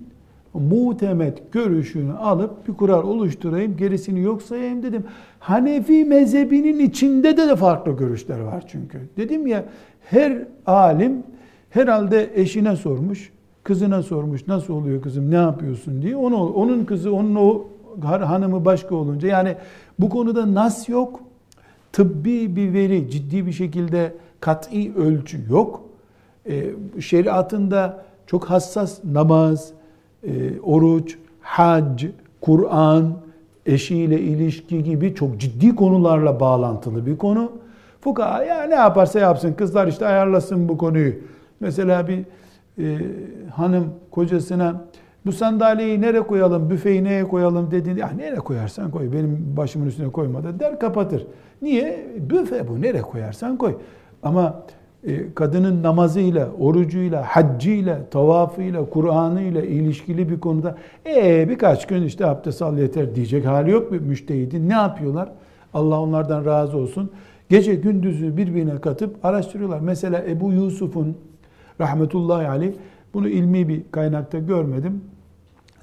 [0.53, 5.03] mutemet görüşünü alıp bir kural oluşturayım, gerisini yok sayayım dedim.
[5.39, 8.99] Hanefi mezhebinin içinde de, de farklı görüşler var çünkü.
[9.17, 9.65] Dedim ya
[10.01, 11.23] her alim
[11.69, 13.31] herhalde eşine sormuş,
[13.63, 16.15] kızına sormuş nasıl oluyor kızım ne yapıyorsun diye.
[16.15, 17.65] Onu, onun kızı onun o
[18.01, 19.55] hanımı başka olunca yani
[19.99, 21.19] bu konuda nas yok.
[21.91, 25.81] Tıbbi bir veri, ciddi bir şekilde kat'i ölçü yok.
[26.49, 26.65] E,
[26.99, 29.73] şeriatında çok hassas namaz,
[30.27, 32.05] e, oruç, hac,
[32.41, 33.13] Kur'an,
[33.65, 37.51] eşiyle ilişki gibi çok ciddi konularla bağlantılı bir konu.
[38.01, 41.13] Fukaha ya ne yaparsa yapsın kızlar işte ayarlasın bu konuyu.
[41.59, 42.19] Mesela bir
[42.79, 42.97] e,
[43.51, 44.81] hanım kocasına
[45.25, 50.11] bu sandalyeyi nereye koyalım, büfeyi neye koyalım dediğinde ya nereye koyarsan koy benim başımın üstüne
[50.11, 51.27] koyma da der kapatır.
[51.61, 52.07] Niye?
[52.29, 53.75] Büfe bu nereye koyarsan koy.
[54.23, 54.63] Ama
[55.35, 62.77] kadının namazıyla, orucuyla, haccıyla, tavafıyla, Kur'an'ıyla ilişkili bir konuda ee birkaç gün işte abdest al
[62.77, 64.69] yeter diyecek hali yok bir müştehidin.
[64.69, 65.31] Ne yapıyorlar?
[65.73, 67.11] Allah onlardan razı olsun.
[67.49, 69.79] Gece gündüzü birbirine katıp araştırıyorlar.
[69.79, 71.17] Mesela Ebu Yusuf'un
[71.79, 72.73] rahmetullahi aleyh
[73.13, 75.01] bunu ilmi bir kaynakta görmedim.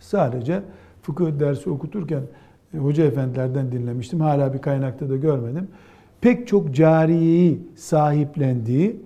[0.00, 0.62] Sadece
[1.02, 2.22] fıkıh dersi okuturken
[2.74, 4.20] e, hoca efendilerden dinlemiştim.
[4.20, 5.68] Hala bir kaynakta da görmedim.
[6.20, 8.96] Pek çok cariyeyi sahiplendiği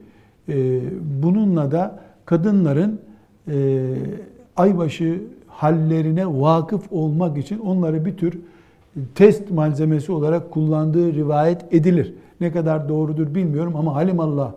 [1.22, 3.00] bununla da kadınların
[3.48, 3.88] e,
[4.56, 8.38] aybaşı hallerine vakıf olmak için onları bir tür
[9.14, 12.14] test malzemesi olarak kullandığı rivayet edilir.
[12.40, 14.52] Ne kadar doğrudur bilmiyorum ama halimallah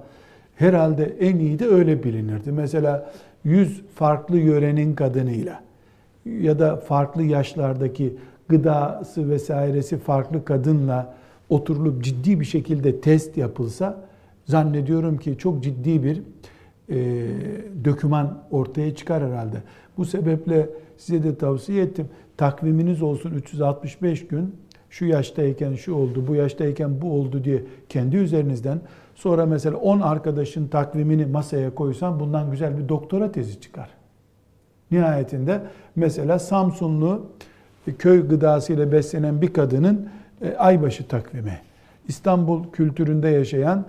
[0.56, 2.52] herhalde en iyi de öyle bilinirdi.
[2.52, 3.12] Mesela
[3.44, 5.62] yüz farklı yörenin kadınıyla
[6.26, 8.16] ya da farklı yaşlardaki
[8.50, 11.14] gıdası vesairesi farklı kadınla
[11.50, 14.07] oturulup ciddi bir şekilde test yapılsa
[14.48, 16.22] zannediyorum ki çok ciddi bir
[16.90, 16.96] e,
[17.86, 19.58] döküman ortaya çıkar herhalde.
[19.98, 22.10] Bu sebeple size de tavsiye ettim.
[22.38, 24.56] Takviminiz olsun 365 gün.
[24.90, 28.80] Şu yaştayken şu oldu, bu yaştayken bu oldu diye kendi üzerinizden.
[29.16, 33.90] Sonra mesela 10 arkadaşın takvimini masaya koysan bundan güzel bir doktora tezi çıkar.
[34.92, 35.62] Nihayetinde
[35.96, 37.26] mesela Samsunlu
[37.98, 40.10] köy gıdasıyla beslenen bir kadının
[40.42, 41.60] e, aybaşı takvimi.
[42.08, 43.86] İstanbul kültüründe yaşayan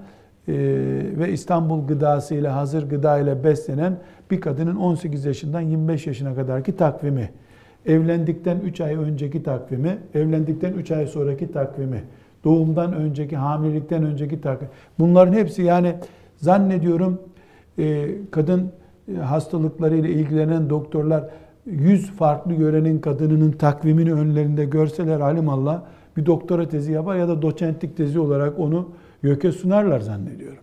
[1.19, 3.99] ve İstanbul gıdası ile hazır gıda ile beslenen
[4.31, 7.31] bir kadının 18 yaşından 25 yaşına kadarki takvimi,
[7.87, 12.03] evlendikten 3 ay önceki takvimi, evlendikten 3 ay sonraki takvimi,
[12.45, 14.71] doğumdan önceki, hamilelikten önceki takvimi.
[14.99, 15.95] Bunların hepsi yani
[16.37, 17.21] zannediyorum
[17.79, 18.73] e, kadın
[19.15, 21.25] e, hastalıkları ile ilgilenen doktorlar
[21.67, 25.83] 100 farklı yörenin kadınının takvimini önlerinde görseler Allah
[26.17, 28.89] bir doktora tezi yapar ya da doçentlik tezi olarak onu
[29.23, 30.63] YÖK'e sunarlar zannediyorum.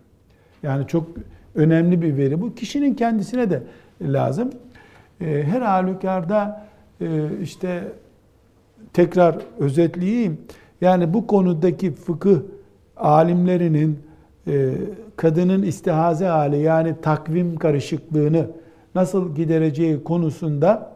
[0.64, 1.08] Yani çok
[1.56, 2.56] önemli bir veri bu.
[2.56, 3.64] Kişinin kendisine de
[4.02, 4.50] lazım.
[5.22, 6.68] Ee, her halükarda
[7.02, 7.08] e,
[7.42, 7.84] işte
[8.94, 10.38] tekrar özetleyeyim.
[10.82, 12.40] Yani bu konudaki fıkıh
[12.98, 14.00] alimlerinin
[14.48, 14.74] e,
[15.16, 18.48] kadının istihaze hali yani takvim karışıklığını
[18.96, 20.96] nasıl gidereceği konusunda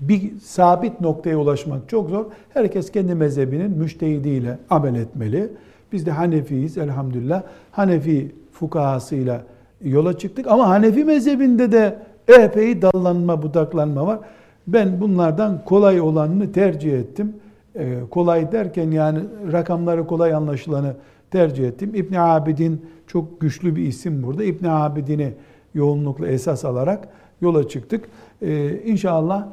[0.00, 2.24] bir sabit noktaya ulaşmak çok zor.
[2.48, 5.50] Herkes kendi mezhebinin müştehidiyle amel etmeli.
[5.94, 7.42] Biz de Hanefiyiz elhamdülillah.
[7.70, 9.42] Hanefi fukahasıyla
[9.84, 14.18] yola çıktık ama Hanefi mezhebinde de epey dallanma, budaklanma var.
[14.66, 17.32] Ben bunlardan kolay olanını tercih ettim.
[17.76, 19.18] Ee, kolay derken yani
[19.52, 20.94] rakamları kolay anlaşılanı
[21.30, 21.90] tercih ettim.
[21.94, 24.44] İbn Abidin çok güçlü bir isim burada.
[24.44, 25.32] İbn Abidin'i
[25.74, 27.08] yoğunlukla esas alarak
[27.40, 28.04] yola çıktık.
[28.42, 29.46] Ee, inşallah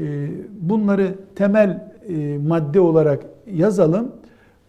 [0.00, 0.28] e,
[0.60, 4.12] bunları temel e, madde olarak yazalım,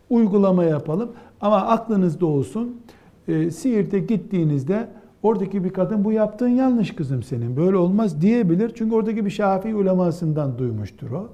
[0.10, 1.12] uygulama yapalım.
[1.42, 2.82] Ama aklınızda olsun.
[3.28, 4.88] E, Siirt'e gittiğinizde
[5.24, 7.58] oradaki bir kadın bu yaptığın yanlış kızım senin.
[7.58, 8.72] Böyle olmaz diyebilir.
[8.76, 11.30] Çünkü oradaki bir Şafii ulemasından duymuştur o.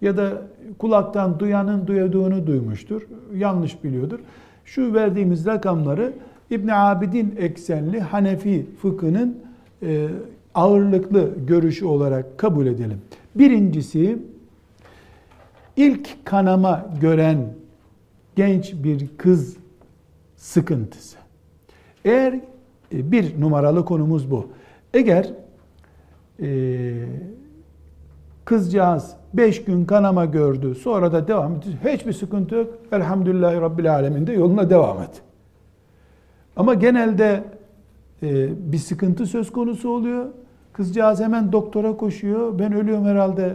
[0.00, 0.42] Ya da
[0.78, 3.02] kulaktan duyanın duyduğunu duymuştur.
[3.34, 4.18] Yanlış biliyordur.
[4.64, 6.12] Şu verdiğimiz rakamları
[6.50, 9.38] İbn Abidin eksenli Hanefi fıkhının
[9.82, 10.08] e,
[10.54, 12.98] ağırlıklı görüşü olarak kabul edelim.
[13.34, 14.18] Birincisi
[15.76, 17.38] ilk kanama gören
[18.36, 19.56] genç bir kız
[20.36, 21.18] sıkıntısı.
[22.04, 22.32] Eğer
[22.92, 24.46] e, bir numaralı konumuz bu.
[24.94, 25.30] Eğer
[26.42, 26.92] e,
[28.44, 31.78] kızcağız beş gün kanama gördü sonra da devam etti.
[31.84, 32.78] Hiçbir sıkıntı yok.
[32.92, 35.22] Elhamdülillahi Rabbil Alemin'de yoluna devam et.
[36.56, 37.44] Ama genelde
[38.22, 40.26] e, bir sıkıntı söz konusu oluyor.
[40.72, 42.58] Kızcağız hemen doktora koşuyor.
[42.58, 43.54] Ben ölüyorum herhalde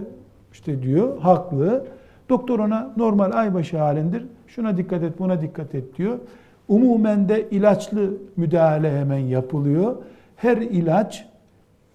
[0.53, 1.19] işte diyor.
[1.19, 1.85] Haklı.
[2.29, 4.25] Doktor ona normal aybaşı halindir.
[4.47, 6.19] Şuna dikkat et, buna dikkat et diyor.
[6.67, 9.95] Umumen de ilaçlı müdahale hemen yapılıyor.
[10.35, 11.25] Her ilaç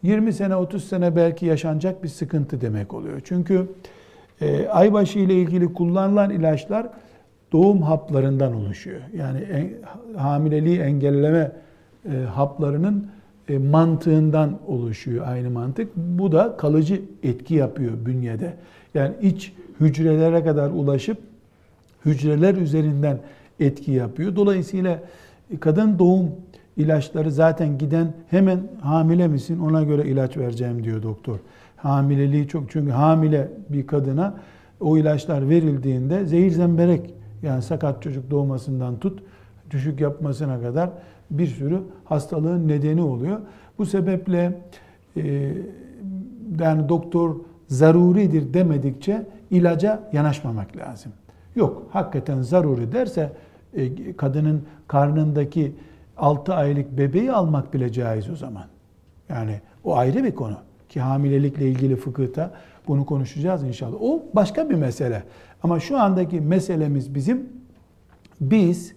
[0.02, 3.20] 20 sene 30 sene belki yaşanacak bir sıkıntı demek oluyor.
[3.24, 3.68] Çünkü
[4.40, 6.86] e, aybaşı ile ilgili kullanılan ilaçlar
[7.52, 9.00] doğum haplarından oluşuyor.
[9.16, 9.70] Yani en,
[10.18, 11.52] hamileliği engelleme
[12.04, 13.06] e, haplarının
[13.48, 15.96] e, mantığından oluşuyor aynı mantık.
[15.96, 18.54] Bu da kalıcı etki yapıyor bünyede.
[18.94, 21.18] Yani iç hücrelere kadar ulaşıp
[22.04, 23.18] hücreler üzerinden
[23.60, 24.36] etki yapıyor.
[24.36, 24.98] Dolayısıyla
[25.60, 26.30] kadın doğum
[26.76, 31.38] ilaçları zaten giden hemen hamile misin ona göre ilaç vereceğim diyor doktor.
[31.76, 34.34] Hamileliği çok çünkü hamile bir kadına
[34.80, 39.22] o ilaçlar verildiğinde zehir zemberek yani sakat çocuk doğmasından tut
[39.70, 40.90] düşük yapmasına kadar
[41.30, 43.40] bir sürü hastalığın nedeni oluyor.
[43.78, 44.58] Bu sebeple
[45.16, 45.52] e,
[46.60, 47.36] yani doktor
[47.72, 51.12] zaruridir demedikçe ilaca yanaşmamak lazım.
[51.56, 53.32] Yok hakikaten zaruri derse
[53.74, 55.72] e, kadının karnındaki
[56.16, 58.64] 6 aylık bebeği almak bile caiz o zaman.
[59.28, 60.56] Yani o ayrı bir konu.
[60.88, 62.50] Ki hamilelikle ilgili fıkıhta
[62.88, 63.96] bunu konuşacağız inşallah.
[64.00, 65.22] O başka bir mesele.
[65.62, 67.48] Ama şu andaki meselemiz bizim
[68.40, 68.94] biz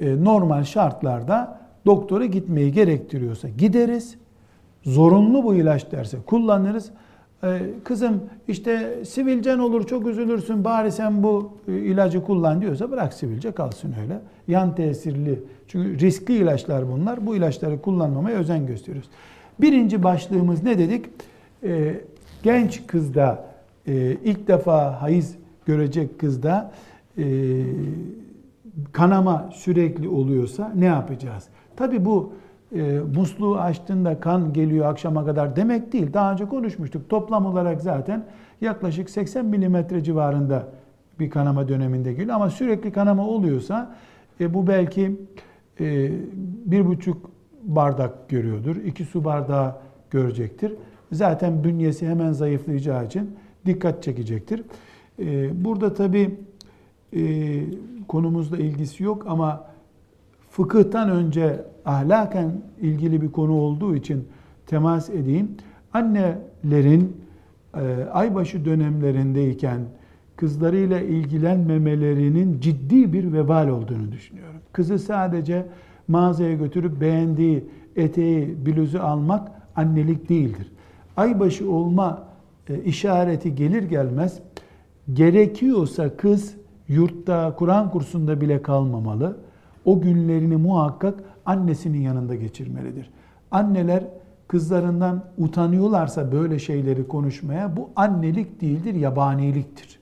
[0.00, 4.16] e, normal şartlarda doktora gitmeyi gerektiriyorsa gideriz.
[4.82, 6.90] Zorunlu bu ilaç derse kullanırız.
[7.44, 13.12] E, kızım işte sivilcen olur çok üzülürsün bari sen bu e, ilacı kullan diyorsa bırak
[13.14, 14.20] sivilce kalsın öyle.
[14.48, 17.26] Yan tesirli çünkü riskli ilaçlar bunlar.
[17.26, 19.10] Bu ilaçları kullanmamaya özen gösteriyoruz.
[19.60, 21.06] Birinci başlığımız ne dedik?
[22.42, 23.44] Genç kızda
[24.24, 25.34] ilk defa hayız
[25.66, 26.72] görecek kızda
[28.92, 31.44] kanama sürekli oluyorsa ne yapacağız?
[31.76, 32.32] Tabi bu
[32.76, 36.12] e, musluğu açtığında kan geliyor akşama kadar demek değil.
[36.12, 37.08] Daha önce konuşmuştuk.
[37.08, 38.24] Toplam olarak zaten
[38.60, 40.68] yaklaşık 80 milimetre civarında
[41.20, 42.34] bir kanama döneminde geliyor.
[42.34, 43.96] Ama sürekli kanama oluyorsa
[44.40, 45.16] e, bu belki
[45.80, 46.12] e,
[46.64, 47.30] bir buçuk
[47.62, 48.76] bardak görüyordur.
[48.76, 49.76] iki su bardağı
[50.10, 50.72] görecektir.
[51.12, 54.62] Zaten bünyesi hemen zayıflayacağı için dikkat çekecektir.
[55.18, 56.38] E, burada tabi
[57.16, 57.20] e,
[58.08, 59.64] konumuzla ilgisi yok ama
[60.50, 64.24] fıkıhtan önce ahlaken ilgili bir konu olduğu için
[64.66, 65.50] temas edeyim.
[65.92, 67.16] Annelerin
[67.74, 69.80] e, aybaşı dönemlerindeyken
[70.36, 74.60] kızlarıyla ilgilenmemelerinin ciddi bir vebal olduğunu düşünüyorum.
[74.72, 75.66] Kızı sadece
[76.08, 77.64] mağazaya götürüp beğendiği
[77.96, 80.72] eteği, bluzu almak annelik değildir.
[81.16, 82.22] Aybaşı olma
[82.68, 84.40] e, işareti gelir gelmez
[85.12, 86.54] gerekiyorsa kız
[86.88, 89.36] yurtta, Kur'an kursunda bile kalmamalı.
[89.84, 91.14] O günlerini muhakkak
[91.48, 93.10] annesinin yanında geçirmelidir.
[93.50, 94.04] Anneler
[94.48, 99.98] kızlarından utanıyorlarsa böyle şeyleri konuşmaya bu annelik değildir, yabaniliktir.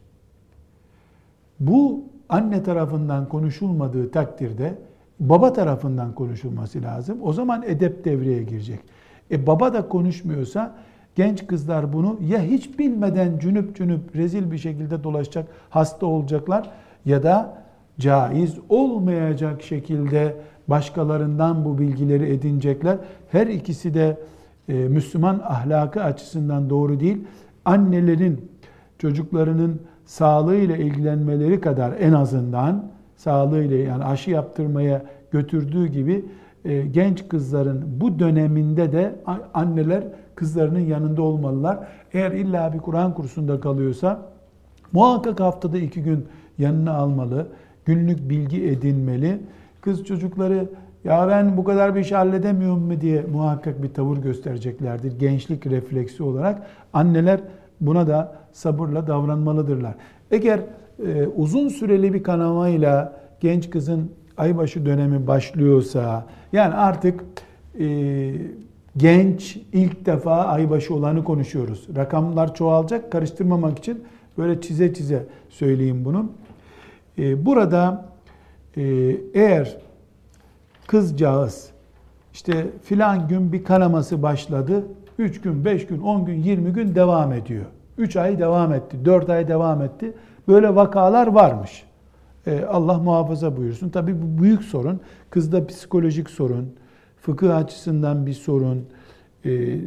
[1.60, 4.78] Bu anne tarafından konuşulmadığı takdirde
[5.20, 7.18] baba tarafından konuşulması lazım.
[7.22, 8.80] O zaman edep devreye girecek.
[9.30, 10.74] E baba da konuşmuyorsa
[11.14, 16.70] genç kızlar bunu ya hiç bilmeden cünüp cünüp rezil bir şekilde dolaşacak, hasta olacaklar
[17.04, 17.62] ya da
[17.98, 20.36] caiz olmayacak şekilde
[20.68, 22.98] başkalarından bu bilgileri edinecekler.
[23.30, 24.18] Her ikisi de
[24.68, 27.18] e, Müslüman ahlakı açısından doğru değil.
[27.64, 28.50] Annelerin
[28.98, 32.84] çocuklarının sağlığıyla ilgilenmeleri kadar en azından
[33.16, 36.24] sağlığıyla yani aşı yaptırmaya götürdüğü gibi
[36.64, 39.14] e, genç kızların bu döneminde de
[39.54, 40.04] anneler
[40.34, 41.78] kızlarının yanında olmalılar.
[42.12, 44.22] Eğer illa bir Kur'an kursunda kalıyorsa
[44.92, 46.26] muhakkak haftada iki gün
[46.58, 47.46] yanına almalı.
[47.84, 49.40] Günlük bilgi edinmeli.
[49.86, 50.68] Kız çocukları
[51.04, 55.18] ya ben bu kadar bir şey halledemiyorum mu diye muhakkak bir tavır göstereceklerdir.
[55.18, 56.62] Gençlik refleksi olarak
[56.92, 57.40] anneler
[57.80, 59.94] buna da sabırla davranmalıdırlar.
[60.30, 60.60] Eğer
[61.06, 67.24] e, uzun süreli bir kanamayla genç kızın aybaşı dönemi başlıyorsa yani artık
[67.80, 67.86] e,
[68.96, 71.86] genç ilk defa aybaşı olanı konuşuyoruz.
[71.96, 74.04] Rakamlar çoğalacak karıştırmamak için
[74.38, 76.26] böyle çize çize söyleyeyim bunu.
[77.18, 78.15] E, burada
[78.76, 78.82] e,
[79.34, 79.76] eğer
[80.86, 81.70] kızcağız
[82.32, 84.84] işte filan gün bir kanaması başladı.
[85.18, 87.64] 3 gün, 5 gün, 10 gün, 20 gün devam ediyor.
[87.98, 90.12] 3 ay devam etti, 4 ay devam etti.
[90.48, 91.84] Böyle vakalar varmış.
[92.46, 93.88] Ee, Allah muhafaza buyursun.
[93.88, 95.00] Tabii bu büyük sorun.
[95.30, 96.74] Kızda psikolojik sorun,
[97.20, 98.86] fıkıh açısından bir sorun,
[99.44, 99.78] e,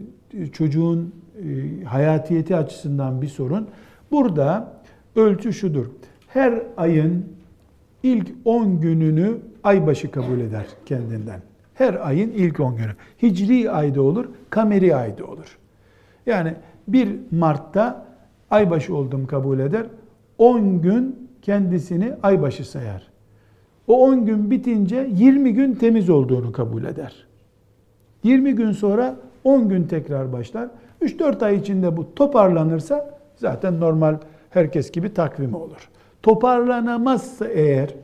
[0.54, 3.68] çocuğun e, hayatiyeti açısından bir sorun.
[4.12, 4.74] Burada
[5.16, 5.86] ölçü şudur.
[6.28, 7.26] Her ayın
[8.04, 11.41] ilk 10 gününü aybaşı kabul eder kendinden.
[11.74, 12.91] Her ayın ilk 10 günü.
[13.22, 15.58] Hicri ayda olur, kameri ayda olur.
[16.26, 16.54] Yani
[16.88, 18.06] 1 Mart'ta
[18.52, 19.86] aybaşı oldum kabul eder.
[20.38, 23.08] 10 gün kendisini aybaşı sayar.
[23.88, 27.28] O 10 gün bitince 20 gün temiz olduğunu kabul eder.
[28.24, 30.70] 20 gün sonra 10 gün tekrar başlar.
[31.02, 34.18] 3-4 ay içinde bu toparlanırsa zaten normal
[34.50, 35.89] herkes gibi takvimi olur.
[36.24, 37.96] Toparlanamazsa eğer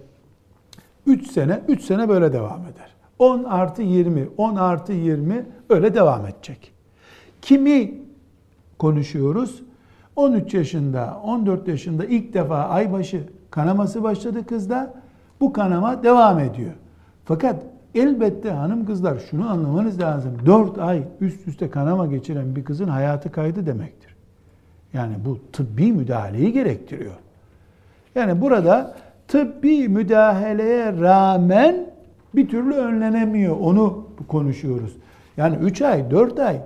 [1.05, 2.95] 3 sene, 3 sene böyle devam eder.
[3.19, 6.71] 10 artı 20, 10 artı 20 öyle devam edecek.
[7.41, 7.93] Kimi
[8.79, 9.63] konuşuyoruz?
[10.15, 14.93] 13 yaşında, 14 yaşında ilk defa aybaşı kanaması başladı kızda.
[15.39, 16.73] Bu kanama devam ediyor.
[17.25, 17.63] Fakat
[17.95, 20.37] elbette hanım kızlar şunu anlamanız lazım.
[20.45, 24.15] 4 ay üst üste kanama geçiren bir kızın hayatı kaydı demektir.
[24.93, 27.15] Yani bu tıbbi müdahaleyi gerektiriyor.
[28.15, 28.95] Yani burada
[29.27, 31.89] tıbbi müdahaleye rağmen
[32.35, 33.57] bir türlü önlenemiyor.
[33.59, 34.95] Onu konuşuyoruz.
[35.37, 36.61] Yani 3 ay, 4 ay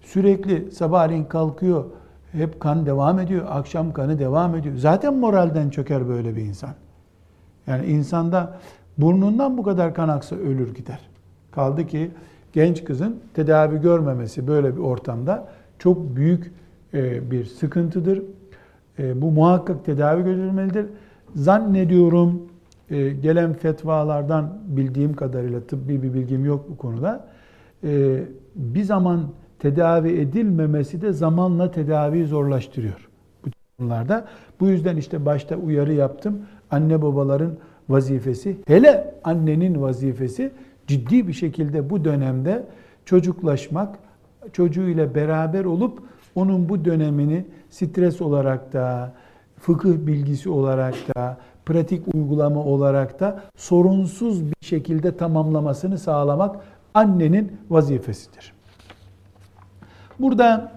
[0.00, 1.84] sürekli sabahleyin kalkıyor,
[2.32, 4.76] hep kan devam ediyor, akşam kanı devam ediyor.
[4.76, 6.70] Zaten moralden çöker böyle bir insan.
[7.66, 8.58] Yani insanda
[8.98, 11.00] burnundan bu kadar kan aksa ölür gider.
[11.50, 12.10] Kaldı ki
[12.52, 16.52] genç kızın tedavi görmemesi böyle bir ortamda çok büyük
[16.94, 18.22] e, bir sıkıntıdır.
[18.98, 20.86] E, bu muhakkak tedavi görülmelidir.
[21.34, 22.42] Zannediyorum
[22.90, 27.32] e, gelen fetvalardan bildiğim kadarıyla tıbbi bir bilgim yok bu konuda.
[28.54, 29.28] Bir zaman
[29.58, 33.08] tedavi edilmemesi de zamanla tedaviyi zorlaştırıyor
[33.44, 34.24] bu konularda.
[34.60, 36.38] Bu yüzden işte başta uyarı yaptım.
[36.70, 37.52] Anne babaların
[37.88, 40.52] vazifesi, hele annenin vazifesi
[40.86, 42.66] ciddi bir şekilde bu dönemde
[43.04, 43.98] çocuklaşmak,
[44.52, 46.02] çocuğuyla beraber olup
[46.34, 49.12] onun bu dönemini stres olarak da,
[49.58, 56.56] fıkıh bilgisi olarak da, pratik uygulama olarak da sorunsuz bir şekilde tamamlamasını sağlamak
[56.94, 58.52] annenin vazifesidir.
[60.18, 60.72] Burada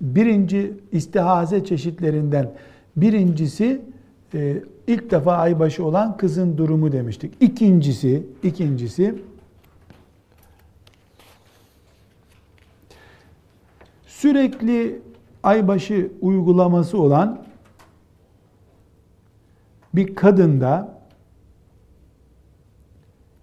[0.00, 2.52] birinci istihaze çeşitlerinden
[2.96, 3.82] birincisi
[4.34, 7.34] e, ilk defa aybaşı olan kızın durumu demiştik.
[7.40, 9.14] İkincisi, ikincisi
[14.06, 15.00] sürekli
[15.42, 17.38] aybaşı uygulaması olan
[19.94, 21.00] bir kadında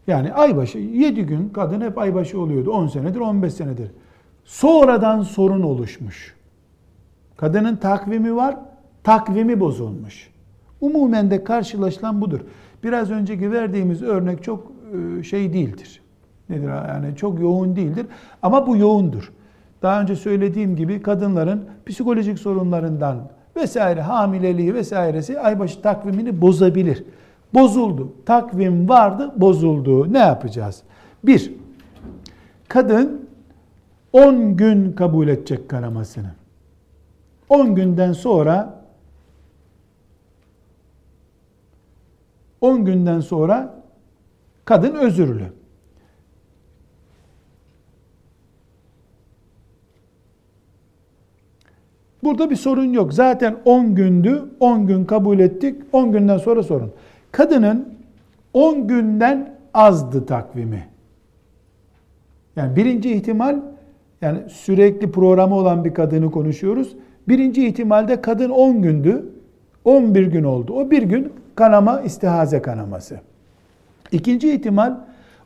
[0.07, 2.71] yani aybaşı 7 gün kadın hep aybaşı oluyordu.
[2.71, 3.91] 10 senedir, 15 senedir.
[4.45, 6.35] Sonradan sorun oluşmuş.
[7.37, 8.57] Kadının takvimi var,
[9.03, 10.29] takvimi bozulmuş.
[10.81, 12.39] Umumen de karşılaşılan budur.
[12.83, 14.71] Biraz önceki verdiğimiz örnek çok
[15.19, 16.01] e, şey değildir.
[16.49, 18.05] Nedir yani çok yoğun değildir
[18.41, 19.31] ama bu yoğundur.
[19.81, 27.03] Daha önce söylediğim gibi kadınların psikolojik sorunlarından vesaire hamileliği vesairesi aybaşı takvimini bozabilir.
[27.53, 28.13] Bozuldu.
[28.25, 30.13] Takvim vardı, bozuldu.
[30.13, 30.83] Ne yapacağız?
[31.23, 31.53] Bir,
[32.67, 33.29] kadın
[34.13, 36.31] 10 gün kabul edecek kanamasını.
[37.49, 38.83] 10 günden sonra
[42.61, 43.83] 10 günden sonra
[44.65, 45.45] kadın özürlü.
[52.27, 53.13] Burada bir sorun yok.
[53.13, 56.91] Zaten 10 gündü, 10 gün kabul ettik, 10 günden sonra sorun.
[57.31, 57.93] Kadının
[58.53, 60.87] 10 günden azdı takvimi.
[62.55, 63.59] Yani birinci ihtimal
[64.21, 66.95] yani sürekli programı olan bir kadını konuşuyoruz.
[67.27, 69.29] Birinci ihtimalde kadın 10 gündü.
[69.85, 70.73] 11 gün oldu.
[70.73, 73.19] O bir gün kanama istihaze kanaması.
[74.11, 74.95] İkinci ihtimal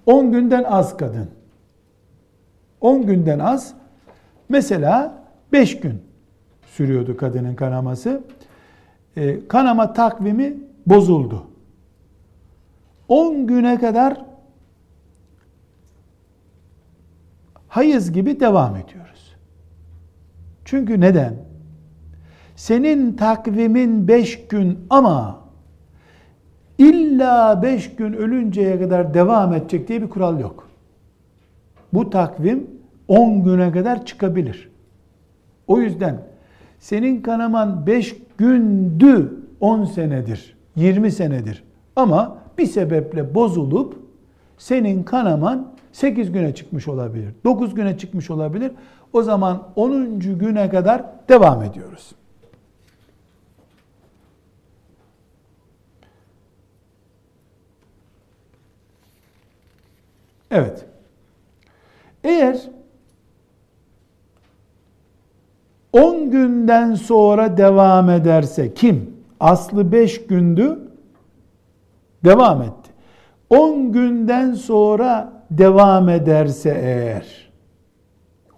[0.06, 1.28] 10 günden az kadın.
[2.82, 3.74] 10 günden az.
[4.50, 6.11] Mesela 5 gün
[6.72, 8.24] sürüyordu kadının kanaması.
[9.18, 11.48] Ee, kanama takvimi bozuldu.
[13.08, 14.26] 10 güne kadar
[17.68, 19.36] hayız gibi devam ediyoruz.
[20.66, 21.36] Çünkü neden?
[22.56, 25.42] Senin takvimin 5 gün ama
[26.78, 30.70] illa 5 gün ölünceye kadar devam edecek diye bir kural yok.
[31.94, 32.68] Bu takvim
[33.08, 34.72] 10 güne kadar çıkabilir.
[35.68, 36.31] O yüzden
[36.82, 41.64] senin kanaman 5 gündü 10 senedir, 20 senedir.
[41.96, 44.00] Ama bir sebeple bozulup
[44.58, 48.72] senin kanaman 8 güne çıkmış olabilir, 9 güne çıkmış olabilir.
[49.14, 50.20] O zaman 10.
[50.20, 52.12] güne kadar devam ediyoruz.
[60.52, 60.86] Evet.
[62.24, 62.62] Eğer
[65.94, 69.14] 10 günden sonra devam ederse kim?
[69.40, 70.80] Aslı 5 gündü
[72.26, 72.92] devam etti.
[73.50, 77.52] 10 günden sonra devam ederse eğer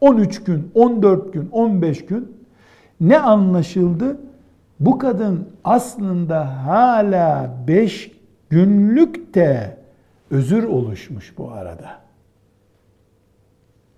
[0.01, 2.37] 13 gün, 14 gün, 15 gün
[3.01, 4.17] ne anlaşıldı?
[4.79, 8.11] Bu kadın aslında hala 5
[8.49, 9.77] günlük de
[10.31, 11.89] özür oluşmuş bu arada.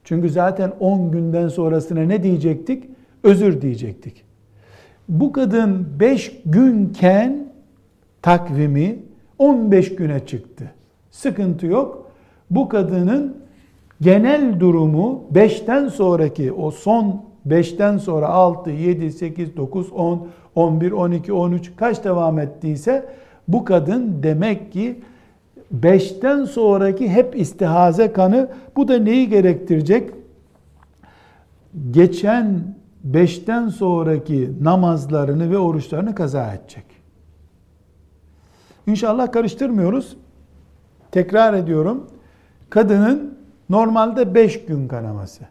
[0.04, 2.95] Çünkü zaten 10 günden sonrasına ne diyecektik?
[3.26, 4.24] Özür diyecektik.
[5.10, 7.48] Bu kadın 5 günken
[8.22, 9.00] takvimi
[9.40, 10.72] 15 güne çıktı.
[11.12, 12.12] Sıkıntı yok.
[12.50, 13.38] Bu kadının
[14.02, 21.34] genel durumu 5'ten sonraki o son 5'ten sonra 6, 7, 8, 9, 10, 11, 12,
[21.34, 23.06] 13 kaç devam ettiyse
[23.48, 25.00] bu kadın demek ki
[25.82, 28.50] 5'ten sonraki hep istihaze kanı.
[28.76, 30.10] Bu da neyi gerektirecek?
[31.92, 32.75] Geçen
[33.12, 36.86] 5'ten sonraki namazlarını ve oruçlarını kaza edecek.
[38.88, 40.18] İnşallah karıştırmıyoruz.
[41.12, 42.08] Tekrar ediyorum.
[42.70, 43.38] Kadının
[43.70, 45.44] normalde 5 gün kanaması.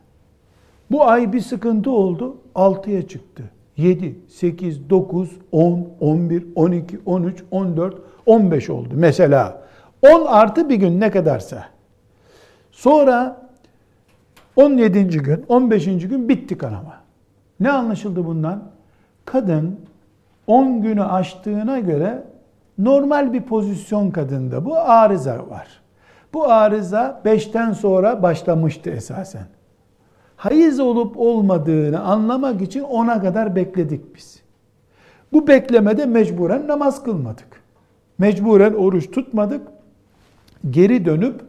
[0.91, 2.37] Bu ay bir sıkıntı oldu.
[2.55, 3.43] 6'ya çıktı.
[3.77, 7.97] 7, 8, 9, 10, 11, 12, 13, 14,
[8.27, 8.89] 15 oldu.
[8.95, 9.63] Mesela
[10.03, 11.65] 10 artı bir gün ne kadarsa.
[12.73, 13.47] Sonra
[14.57, 15.09] 17.
[15.09, 15.85] gün, 15.
[15.85, 17.04] gün bitti kanama.
[17.65, 18.63] Ne anlaşıldı bundan?
[19.25, 19.81] Kadın
[20.47, 22.23] 10 günü aştığına göre
[22.79, 25.69] normal bir pozisyon kadında bu arıza var.
[26.33, 29.47] Bu arıza 5'ten sonra başlamıştı esasen.
[30.37, 34.43] Hayız olup olmadığını anlamak için ona kadar bekledik biz.
[35.33, 37.63] Bu beklemede mecburen namaz kılmadık.
[38.19, 39.69] Mecburen oruç tutmadık
[40.71, 41.41] geri dönüp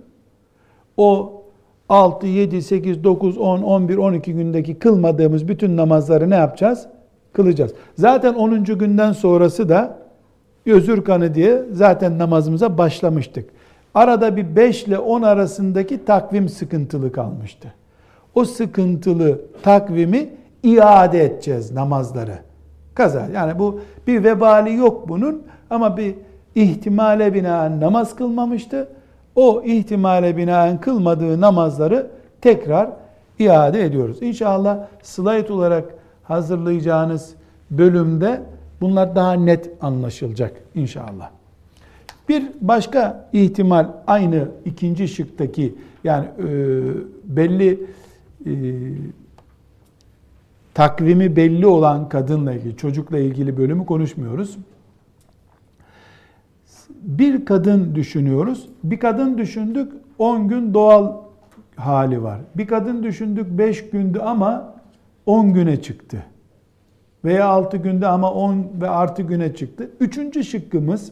[0.97, 1.41] o
[1.89, 6.87] 6, 7, 8, 9, 10, 11, 12 gündeki kılmadığımız bütün namazları ne yapacağız?
[7.33, 7.73] Kılacağız.
[7.97, 8.63] Zaten 10.
[8.63, 9.97] günden sonrası da
[10.65, 13.49] özür kanı diye zaten namazımıza başlamıştık.
[13.93, 17.73] Arada bir 5 ile 10 arasındaki takvim sıkıntılı kalmıştı.
[18.35, 20.29] O sıkıntılı takvimi
[20.63, 22.37] iade edeceğiz namazları.
[22.95, 23.27] Kaza.
[23.33, 26.15] Yani bu bir vebali yok bunun ama bir
[26.55, 28.87] ihtimale binaen namaz kılmamıştı
[29.35, 32.11] o ihtimale binaen kılmadığı namazları
[32.41, 32.89] tekrar
[33.39, 34.17] iade ediyoruz.
[34.21, 37.35] İnşallah slayt olarak hazırlayacağınız
[37.71, 38.41] bölümde
[38.81, 41.29] bunlar daha net anlaşılacak inşallah.
[42.29, 46.47] Bir başka ihtimal aynı ikinci şıktaki yani e,
[47.23, 47.79] belli
[48.45, 48.51] e,
[50.73, 54.57] takvimi belli olan kadınla ilgili, çocukla ilgili bölümü konuşmuyoruz
[57.05, 58.69] bir kadın düşünüyoruz.
[58.83, 61.13] Bir kadın düşündük 10 gün doğal
[61.75, 62.39] hali var.
[62.55, 64.75] Bir kadın düşündük 5 gündü ama
[65.25, 66.23] 10 güne çıktı.
[67.25, 69.89] Veya 6 günde ama 10 ve artı güne çıktı.
[69.99, 71.11] Üçüncü şıkkımız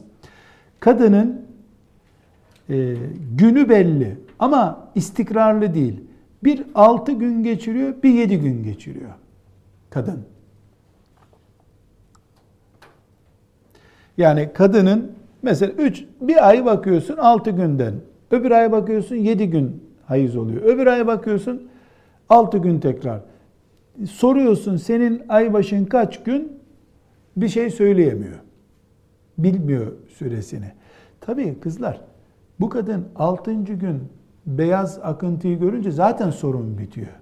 [0.80, 1.42] kadının
[2.70, 2.94] e,
[3.38, 6.00] günü belli ama istikrarlı değil.
[6.44, 9.10] Bir 6 gün geçiriyor, bir 7 gün geçiriyor
[9.94, 10.26] kadın.
[14.18, 15.12] Yani kadının
[15.44, 17.94] Mesela 3 bir ay bakıyorsun 6 günden.
[18.30, 20.62] Öbür ay bakıyorsun 7 gün hayız oluyor.
[20.62, 21.68] Öbür ay bakıyorsun
[22.28, 23.20] 6 gün tekrar.
[24.10, 26.52] Soruyorsun senin ay başın kaç gün?
[27.36, 28.38] Bir şey söyleyemiyor.
[29.38, 30.72] Bilmiyor süresini.
[31.20, 32.00] Tabii kızlar
[32.60, 33.54] Bu kadın 6.
[33.54, 34.02] gün
[34.46, 37.20] beyaz akıntıyı görünce zaten sorun bitiyor.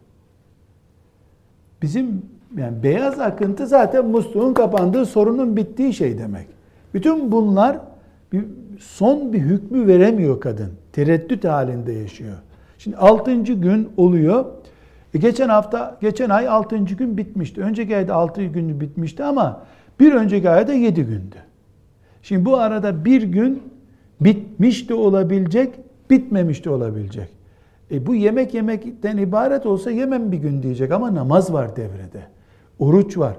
[1.82, 2.22] Bizim
[2.56, 6.46] yani beyaz akıntı zaten musluğun kapandığı sorunun bittiği şey demek.
[6.94, 7.91] Bütün bunlar
[8.32, 8.44] bir,
[8.78, 10.70] son bir hükmü veremiyor kadın.
[10.92, 12.36] Tereddüt halinde yaşıyor.
[12.78, 13.42] Şimdi 6.
[13.42, 14.44] gün oluyor.
[15.14, 16.76] E geçen hafta, geçen ay 6.
[16.78, 17.60] gün bitmişti.
[17.60, 19.62] Önceki ayda 6 gün bitmişti ama
[20.00, 21.36] bir önceki ayda 7 gündü.
[22.22, 23.62] Şimdi bu arada bir gün
[24.20, 25.74] bitmiş de olabilecek,
[26.10, 27.28] bitmemiş de olabilecek.
[27.90, 32.22] E bu yemek yemekten ibaret olsa yemem bir gün diyecek ama namaz var devrede.
[32.78, 33.36] Oruç var.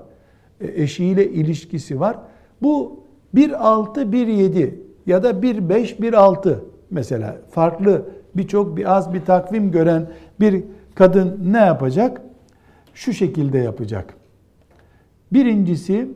[0.62, 2.18] E eşiyle ilişkisi var.
[2.62, 3.03] Bu
[3.36, 4.75] 1.6, 1.7
[5.05, 6.55] ya da 1.5, 1.6
[6.91, 8.05] mesela farklı
[8.36, 10.09] birçok bir az bir takvim gören
[10.39, 10.63] bir
[10.95, 12.21] kadın ne yapacak?
[12.93, 14.13] Şu şekilde yapacak.
[15.34, 16.09] Birincisi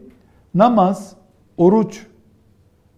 [0.55, 1.15] namaz,
[1.57, 2.05] oruç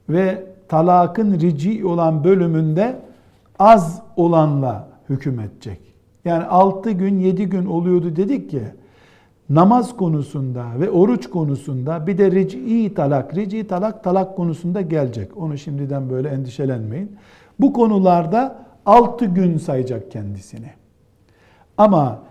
[0.09, 2.99] ve talakın rici olan bölümünde
[3.59, 5.79] az olanla hüküm edecek.
[6.25, 8.61] Yani 6 gün 7 gün oluyordu dedik ki
[9.49, 15.37] namaz konusunda ve oruç konusunda bir de rici talak, rici talak talak konusunda gelecek.
[15.37, 17.17] Onu şimdiden böyle endişelenmeyin.
[17.59, 20.69] Bu konularda 6 gün sayacak kendisini.
[21.77, 22.23] Ama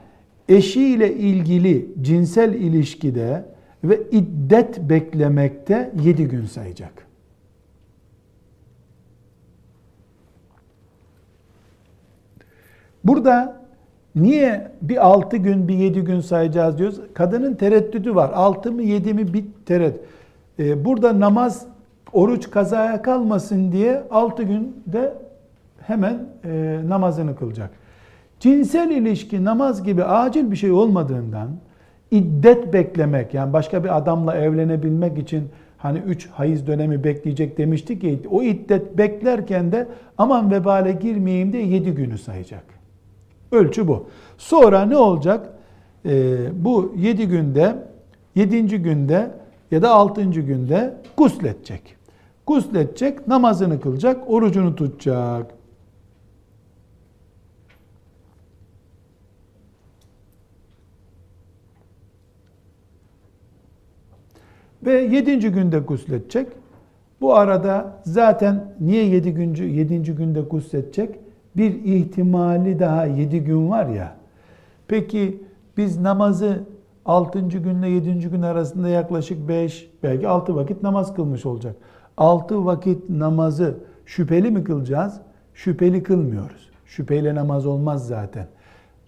[0.49, 3.45] eşiyle ilgili cinsel ilişkide
[3.85, 7.09] ve iddet beklemekte 7 gün sayacak.
[13.05, 13.68] Burada
[14.17, 17.01] niye bir 6 gün bir 7 gün sayacağız diyoruz?
[17.15, 18.31] Kadının tereddüdü var.
[18.35, 20.01] 6 mı 7 mi bir tereddüt.
[20.59, 21.67] Ee, burada namaz,
[22.13, 25.15] oruç kazaya kalmasın diye 6 günde
[25.81, 27.71] hemen e, namazını kılacak.
[28.41, 31.49] Cinsel ilişki namaz gibi acil bir şey olmadığından
[32.11, 35.49] iddet beklemek yani başka bir adamla evlenebilmek için
[35.79, 39.89] hani 3 hayız dönemi bekleyecek demiştik ki o iddet beklerken de
[40.19, 42.78] aman vebale girmeyeyim de 7 günü sayacak.
[43.53, 44.07] Ölçü bu.
[44.39, 45.53] Sonra ne olacak?
[46.07, 47.89] Ee, bu yedi günde,
[48.35, 49.31] yedinci günde
[49.71, 51.97] ya da altıncı günde gusledecek.
[52.47, 55.59] Gusledecek, namazını kılacak, orucunu tutacak.
[64.83, 66.49] Ve yedinci günde gusledecek.
[67.21, 71.28] Bu arada zaten niye yedi güncü, yedinci günde gusledecek?
[71.57, 74.17] Bir ihtimali daha yedi gün var ya.
[74.89, 75.43] Peki
[75.77, 76.65] biz namazı
[77.05, 77.41] 6.
[77.41, 78.31] günle 7.
[78.31, 81.77] gün arasında yaklaşık 5 belki 6 vakit namaz kılmış olacak.
[82.17, 85.21] 6 vakit namazı şüpheli mi kılacağız?
[85.55, 86.71] Şüpheli kılmıyoruz.
[86.87, 88.47] Şüpheyle namaz olmaz zaten.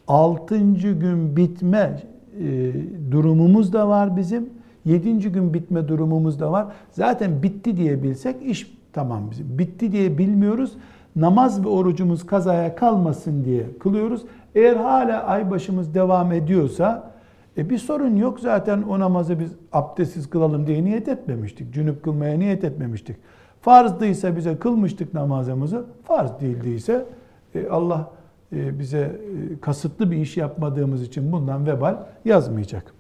[0.09, 0.59] 6.
[0.75, 2.03] gün bitme
[2.41, 2.73] e,
[3.11, 4.51] durumumuz da var bizim.
[4.85, 5.33] 7.
[5.33, 6.67] gün bitme durumumuz da var.
[6.91, 9.59] Zaten bitti diye bilsek iş tamam bizim.
[9.59, 10.77] Bitti diye bilmiyoruz
[11.17, 14.23] namaz ve orucumuz kazaya kalmasın diye kılıyoruz.
[14.55, 17.11] Eğer hala ay başımız devam ediyorsa
[17.59, 21.75] e bir sorun yok zaten o namazı biz abdestsiz kılalım diye niyet etmemiştik.
[21.75, 23.17] Cünüp kılmaya niyet etmemiştik.
[23.61, 25.85] Farzdıysa bize kılmıştık namazımızı.
[26.05, 27.07] Farz değildiyse
[27.55, 28.11] e, Allah
[28.53, 32.95] e, bize e, kasıtlı bir iş yapmadığımız için bundan vebal yazmayacak.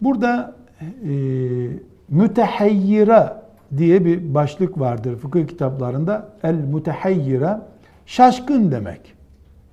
[0.00, 1.10] Burada e,
[2.08, 6.28] mütehayyira diye bir başlık vardır fıkıh kitaplarında.
[6.42, 7.68] El mutehayyira
[8.06, 9.14] şaşkın demek.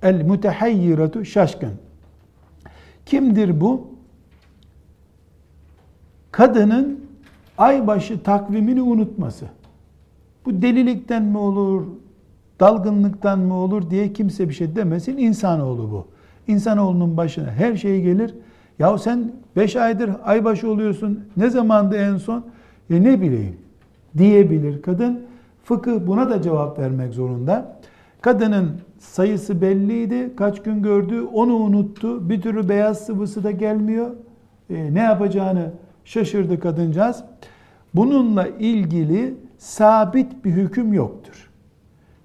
[0.02, 1.72] El mutehayyiratu şaşkın.
[3.06, 3.88] Kimdir bu?
[6.32, 7.00] Kadının
[7.58, 9.46] aybaşı takvimini unutması.
[10.46, 11.86] Bu delilikten mi olur,
[12.60, 15.16] dalgınlıktan mı olur diye kimse bir şey demesin.
[15.18, 16.06] İnsanoğlu bu.
[16.52, 18.34] İnsanoğlunun başına her şey gelir.
[18.78, 21.24] Ya sen beş aydır aybaşı oluyorsun.
[21.36, 22.44] Ne zamandı en son?
[22.90, 23.56] E ne bileyim
[24.18, 25.26] diyebilir kadın.
[25.64, 27.78] Fıkıh buna da cevap vermek zorunda.
[28.20, 30.36] Kadının sayısı belliydi.
[30.36, 32.30] Kaç gün gördü onu unuttu.
[32.30, 34.10] Bir türlü beyaz sıvısı da gelmiyor.
[34.70, 35.72] E, ne yapacağını
[36.04, 37.24] şaşırdı kadıncağız.
[37.94, 41.50] Bununla ilgili sabit bir hüküm yoktur.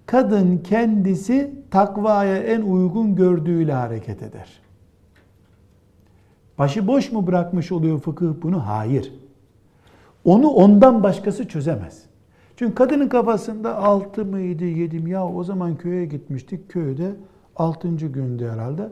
[0.06, 4.62] Kadın kendisi takvaya en uygun gördüğüyle hareket eder.
[6.58, 8.68] Başı boş mu bırakmış oluyor fıkıh bunu?
[8.68, 9.14] Hayır.
[10.26, 12.06] Onu ondan başkası çözemez.
[12.56, 15.10] Çünkü kadının kafasında altı mıydı, yedi mi?
[15.10, 16.70] Ya o zaman köye gitmiştik.
[16.70, 17.12] Köyde
[17.56, 18.90] altıncı gündü herhalde.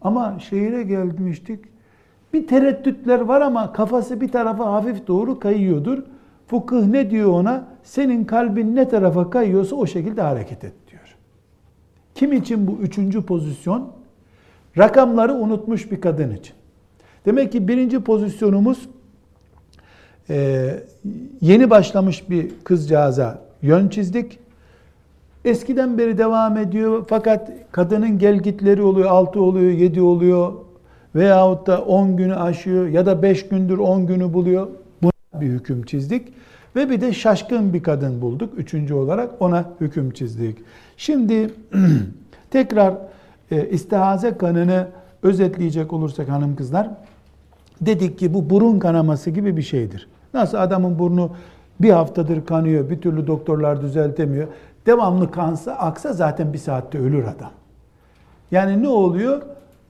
[0.00, 1.64] Ama şehire gelmiştik.
[2.32, 6.02] Bir tereddütler var ama kafası bir tarafa hafif doğru kayıyordur.
[6.46, 7.64] Fıkıh ne diyor ona?
[7.82, 11.16] Senin kalbin ne tarafa kayıyorsa o şekilde hareket et diyor.
[12.14, 13.92] Kim için bu üçüncü pozisyon?
[14.78, 16.54] Rakamları unutmuş bir kadın için.
[17.26, 18.88] Demek ki birinci pozisyonumuz
[20.30, 20.80] ee,
[21.40, 24.38] yeni başlamış bir kızcağıza yön çizdik.
[25.44, 30.52] Eskiden beri devam ediyor fakat kadının gelgitleri oluyor, 6 oluyor, 7 oluyor
[31.14, 34.68] veyahut da 10 günü aşıyor ya da 5 gündür 10 günü buluyor.
[35.02, 36.28] Buna bir hüküm çizdik.
[36.76, 38.54] Ve bir de şaşkın bir kadın bulduk.
[38.56, 40.58] Üçüncü olarak ona hüküm çizdik.
[40.96, 41.50] Şimdi
[42.50, 42.94] tekrar
[43.50, 44.86] e, istihaze kanını
[45.22, 46.90] özetleyecek olursak hanım kızlar,
[47.80, 50.08] dedik ki bu burun kanaması gibi bir şeydir.
[50.34, 51.30] Nasıl adamın burnu
[51.80, 54.48] bir haftadır kanıyor, bir türlü doktorlar düzeltemiyor.
[54.86, 57.50] Devamlı kansa, aksa zaten bir saatte ölür adam.
[58.50, 59.42] Yani ne oluyor?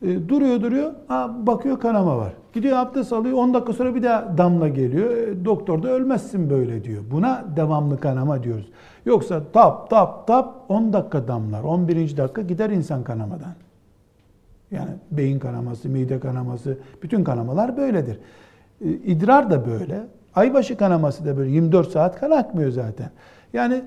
[0.03, 2.33] E, duruyor duruyor, ha, bakıyor kanama var.
[2.53, 5.11] Gidiyor abdest alıyor, 10 dakika sonra bir daha damla geliyor.
[5.11, 7.03] E, doktor da ölmezsin böyle diyor.
[7.11, 8.71] Buna devamlı kanama diyoruz.
[9.05, 12.17] Yoksa tap tap tap 10 dakika damlar, 11.
[12.17, 13.55] dakika gider insan kanamadan.
[14.71, 18.19] Yani beyin kanaması, mide kanaması, bütün kanamalar böyledir.
[18.81, 20.07] E, İdrar da böyle.
[20.35, 21.51] Aybaşı kanaması da böyle.
[21.51, 23.11] 24 saat kan akmıyor zaten.
[23.53, 23.85] Yani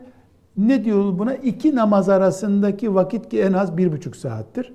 [0.57, 1.33] ne diyor buna?
[1.35, 4.73] İki namaz arasındaki vakit ki en az bir buçuk saattir.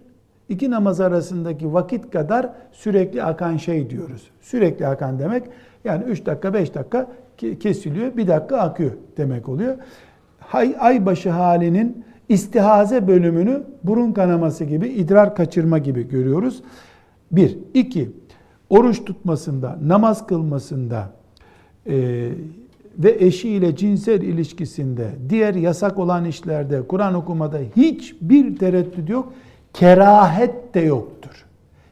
[0.48, 4.30] İki namaz arasındaki vakit kadar sürekli akan şey diyoruz.
[4.40, 5.42] Sürekli akan demek
[5.84, 7.06] yani 3 dakika 5 dakika
[7.60, 9.76] kesiliyor, bir dakika akıyor demek oluyor.
[10.52, 16.62] Ay, aybaşı halinin istihaze bölümünü burun kanaması gibi, idrar kaçırma gibi görüyoruz.
[17.32, 17.58] Bir.
[17.74, 18.10] iki
[18.70, 21.10] Oruç tutmasında, namaz kılmasında
[21.86, 22.28] e,
[22.98, 29.32] ve eşiyle cinsel ilişkisinde, diğer yasak olan işlerde, Kur'an okumada hiçbir tereddüt yok.
[29.72, 31.44] Kerahet de yoktur.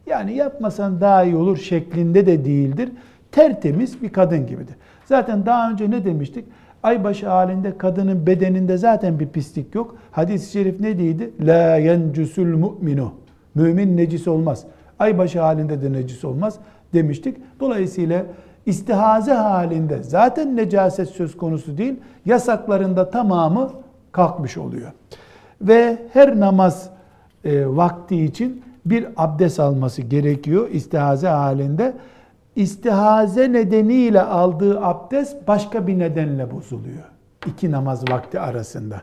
[0.07, 2.89] Yani yapmasan daha iyi olur şeklinde de değildir.
[3.33, 4.75] Tertemiz bir kadın gibidir.
[5.05, 6.45] Zaten daha önce ne demiştik?
[6.83, 9.97] Aybaşı halinde kadının bedeninde zaten bir pislik yok.
[10.11, 11.31] Hadis-i şerif ne değildi?
[11.41, 13.13] La yencüsül mu'minu.
[13.55, 14.65] Mümin necis olmaz.
[14.99, 16.59] Aybaşı halinde de necis olmaz
[16.95, 17.37] demiştik.
[17.61, 18.27] Dolayısıyla
[18.71, 21.97] istihaze halinde zaten necaset söz konusu değil.
[22.27, 23.71] Yasaklarında tamamı
[24.13, 24.93] kalkmış oluyor.
[25.63, 26.91] Ve her namaz
[27.45, 31.93] e, vakti için bir abdest alması gerekiyor istihaze halinde.
[32.57, 37.05] İstihaze nedeniyle aldığı abdest başka bir nedenle bozuluyor.
[37.47, 39.03] İki namaz vakti arasında.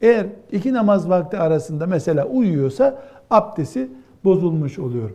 [0.00, 2.98] Eğer iki namaz vakti arasında mesela uyuyorsa
[3.30, 3.88] abdesti
[4.24, 5.10] bozulmuş oluyor.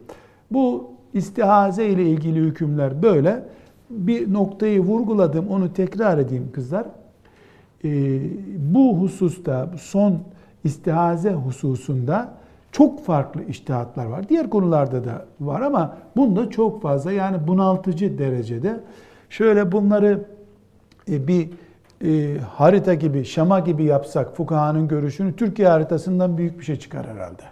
[0.52, 3.44] Bu istihaze ile ilgili hükümler böyle.
[3.90, 6.86] Bir noktayı vurguladım, onu tekrar edeyim kızlar.
[7.86, 8.20] Ee,
[8.58, 10.20] bu hususta, son
[10.64, 12.34] istihaze hususunda
[12.72, 14.30] çok farklı iştihatlar var.
[14.30, 18.80] Diğer konularda da var ama bunda çok fazla yani bunaltıcı derecede.
[19.30, 20.26] Şöyle bunları
[21.10, 21.50] e, bir
[22.06, 27.44] e, harita gibi, şema gibi yapsak fukahanın görüşünü Türkiye haritasından büyük bir şey çıkar herhalde.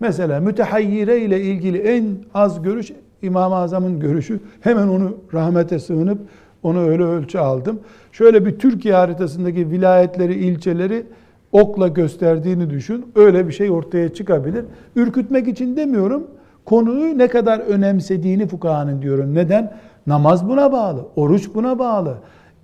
[0.00, 2.92] Mesela mütehayyire ile ilgili en az görüş
[3.22, 4.40] İmam-ı Azam'ın görüşü.
[4.60, 6.18] Hemen onu rahmete sığınıp
[6.62, 7.80] onu öyle ölçü aldım.
[8.12, 11.06] Şöyle bir Türkiye haritasındaki vilayetleri, ilçeleri
[11.52, 13.06] okla gösterdiğini düşün.
[13.14, 14.64] Öyle bir şey ortaya çıkabilir.
[14.96, 16.26] Ürkütmek için demiyorum.
[16.64, 19.34] Konuyu ne kadar önemsediğini fukahanın diyorum.
[19.34, 19.72] Neden?
[20.06, 21.00] Namaz buna bağlı.
[21.16, 22.14] Oruç buna bağlı.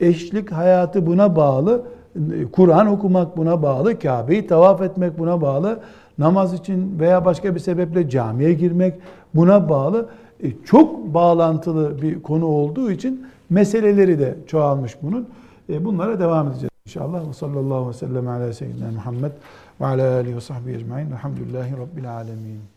[0.01, 1.83] Eşlik hayatı buna bağlı.
[2.53, 3.99] Kur'an okumak buna bağlı.
[3.99, 5.79] Kabe'yi tavaf etmek buna bağlı.
[6.19, 8.95] Namaz için veya başka bir sebeple camiye girmek
[9.35, 10.09] buna bağlı.
[10.43, 15.29] E, çok bağlantılı bir konu olduğu için meseleleri de çoğalmış bunun.
[15.69, 16.71] E, bunlara devam edeceğiz.
[16.87, 19.33] İnşallah ve sallallahu aleyhi ve sellem ala seyyidina Muhammed
[19.81, 21.11] ve ala alihi ve sahbihi ecmain.
[21.11, 22.76] Elhamdülillahi Rabbil alemin.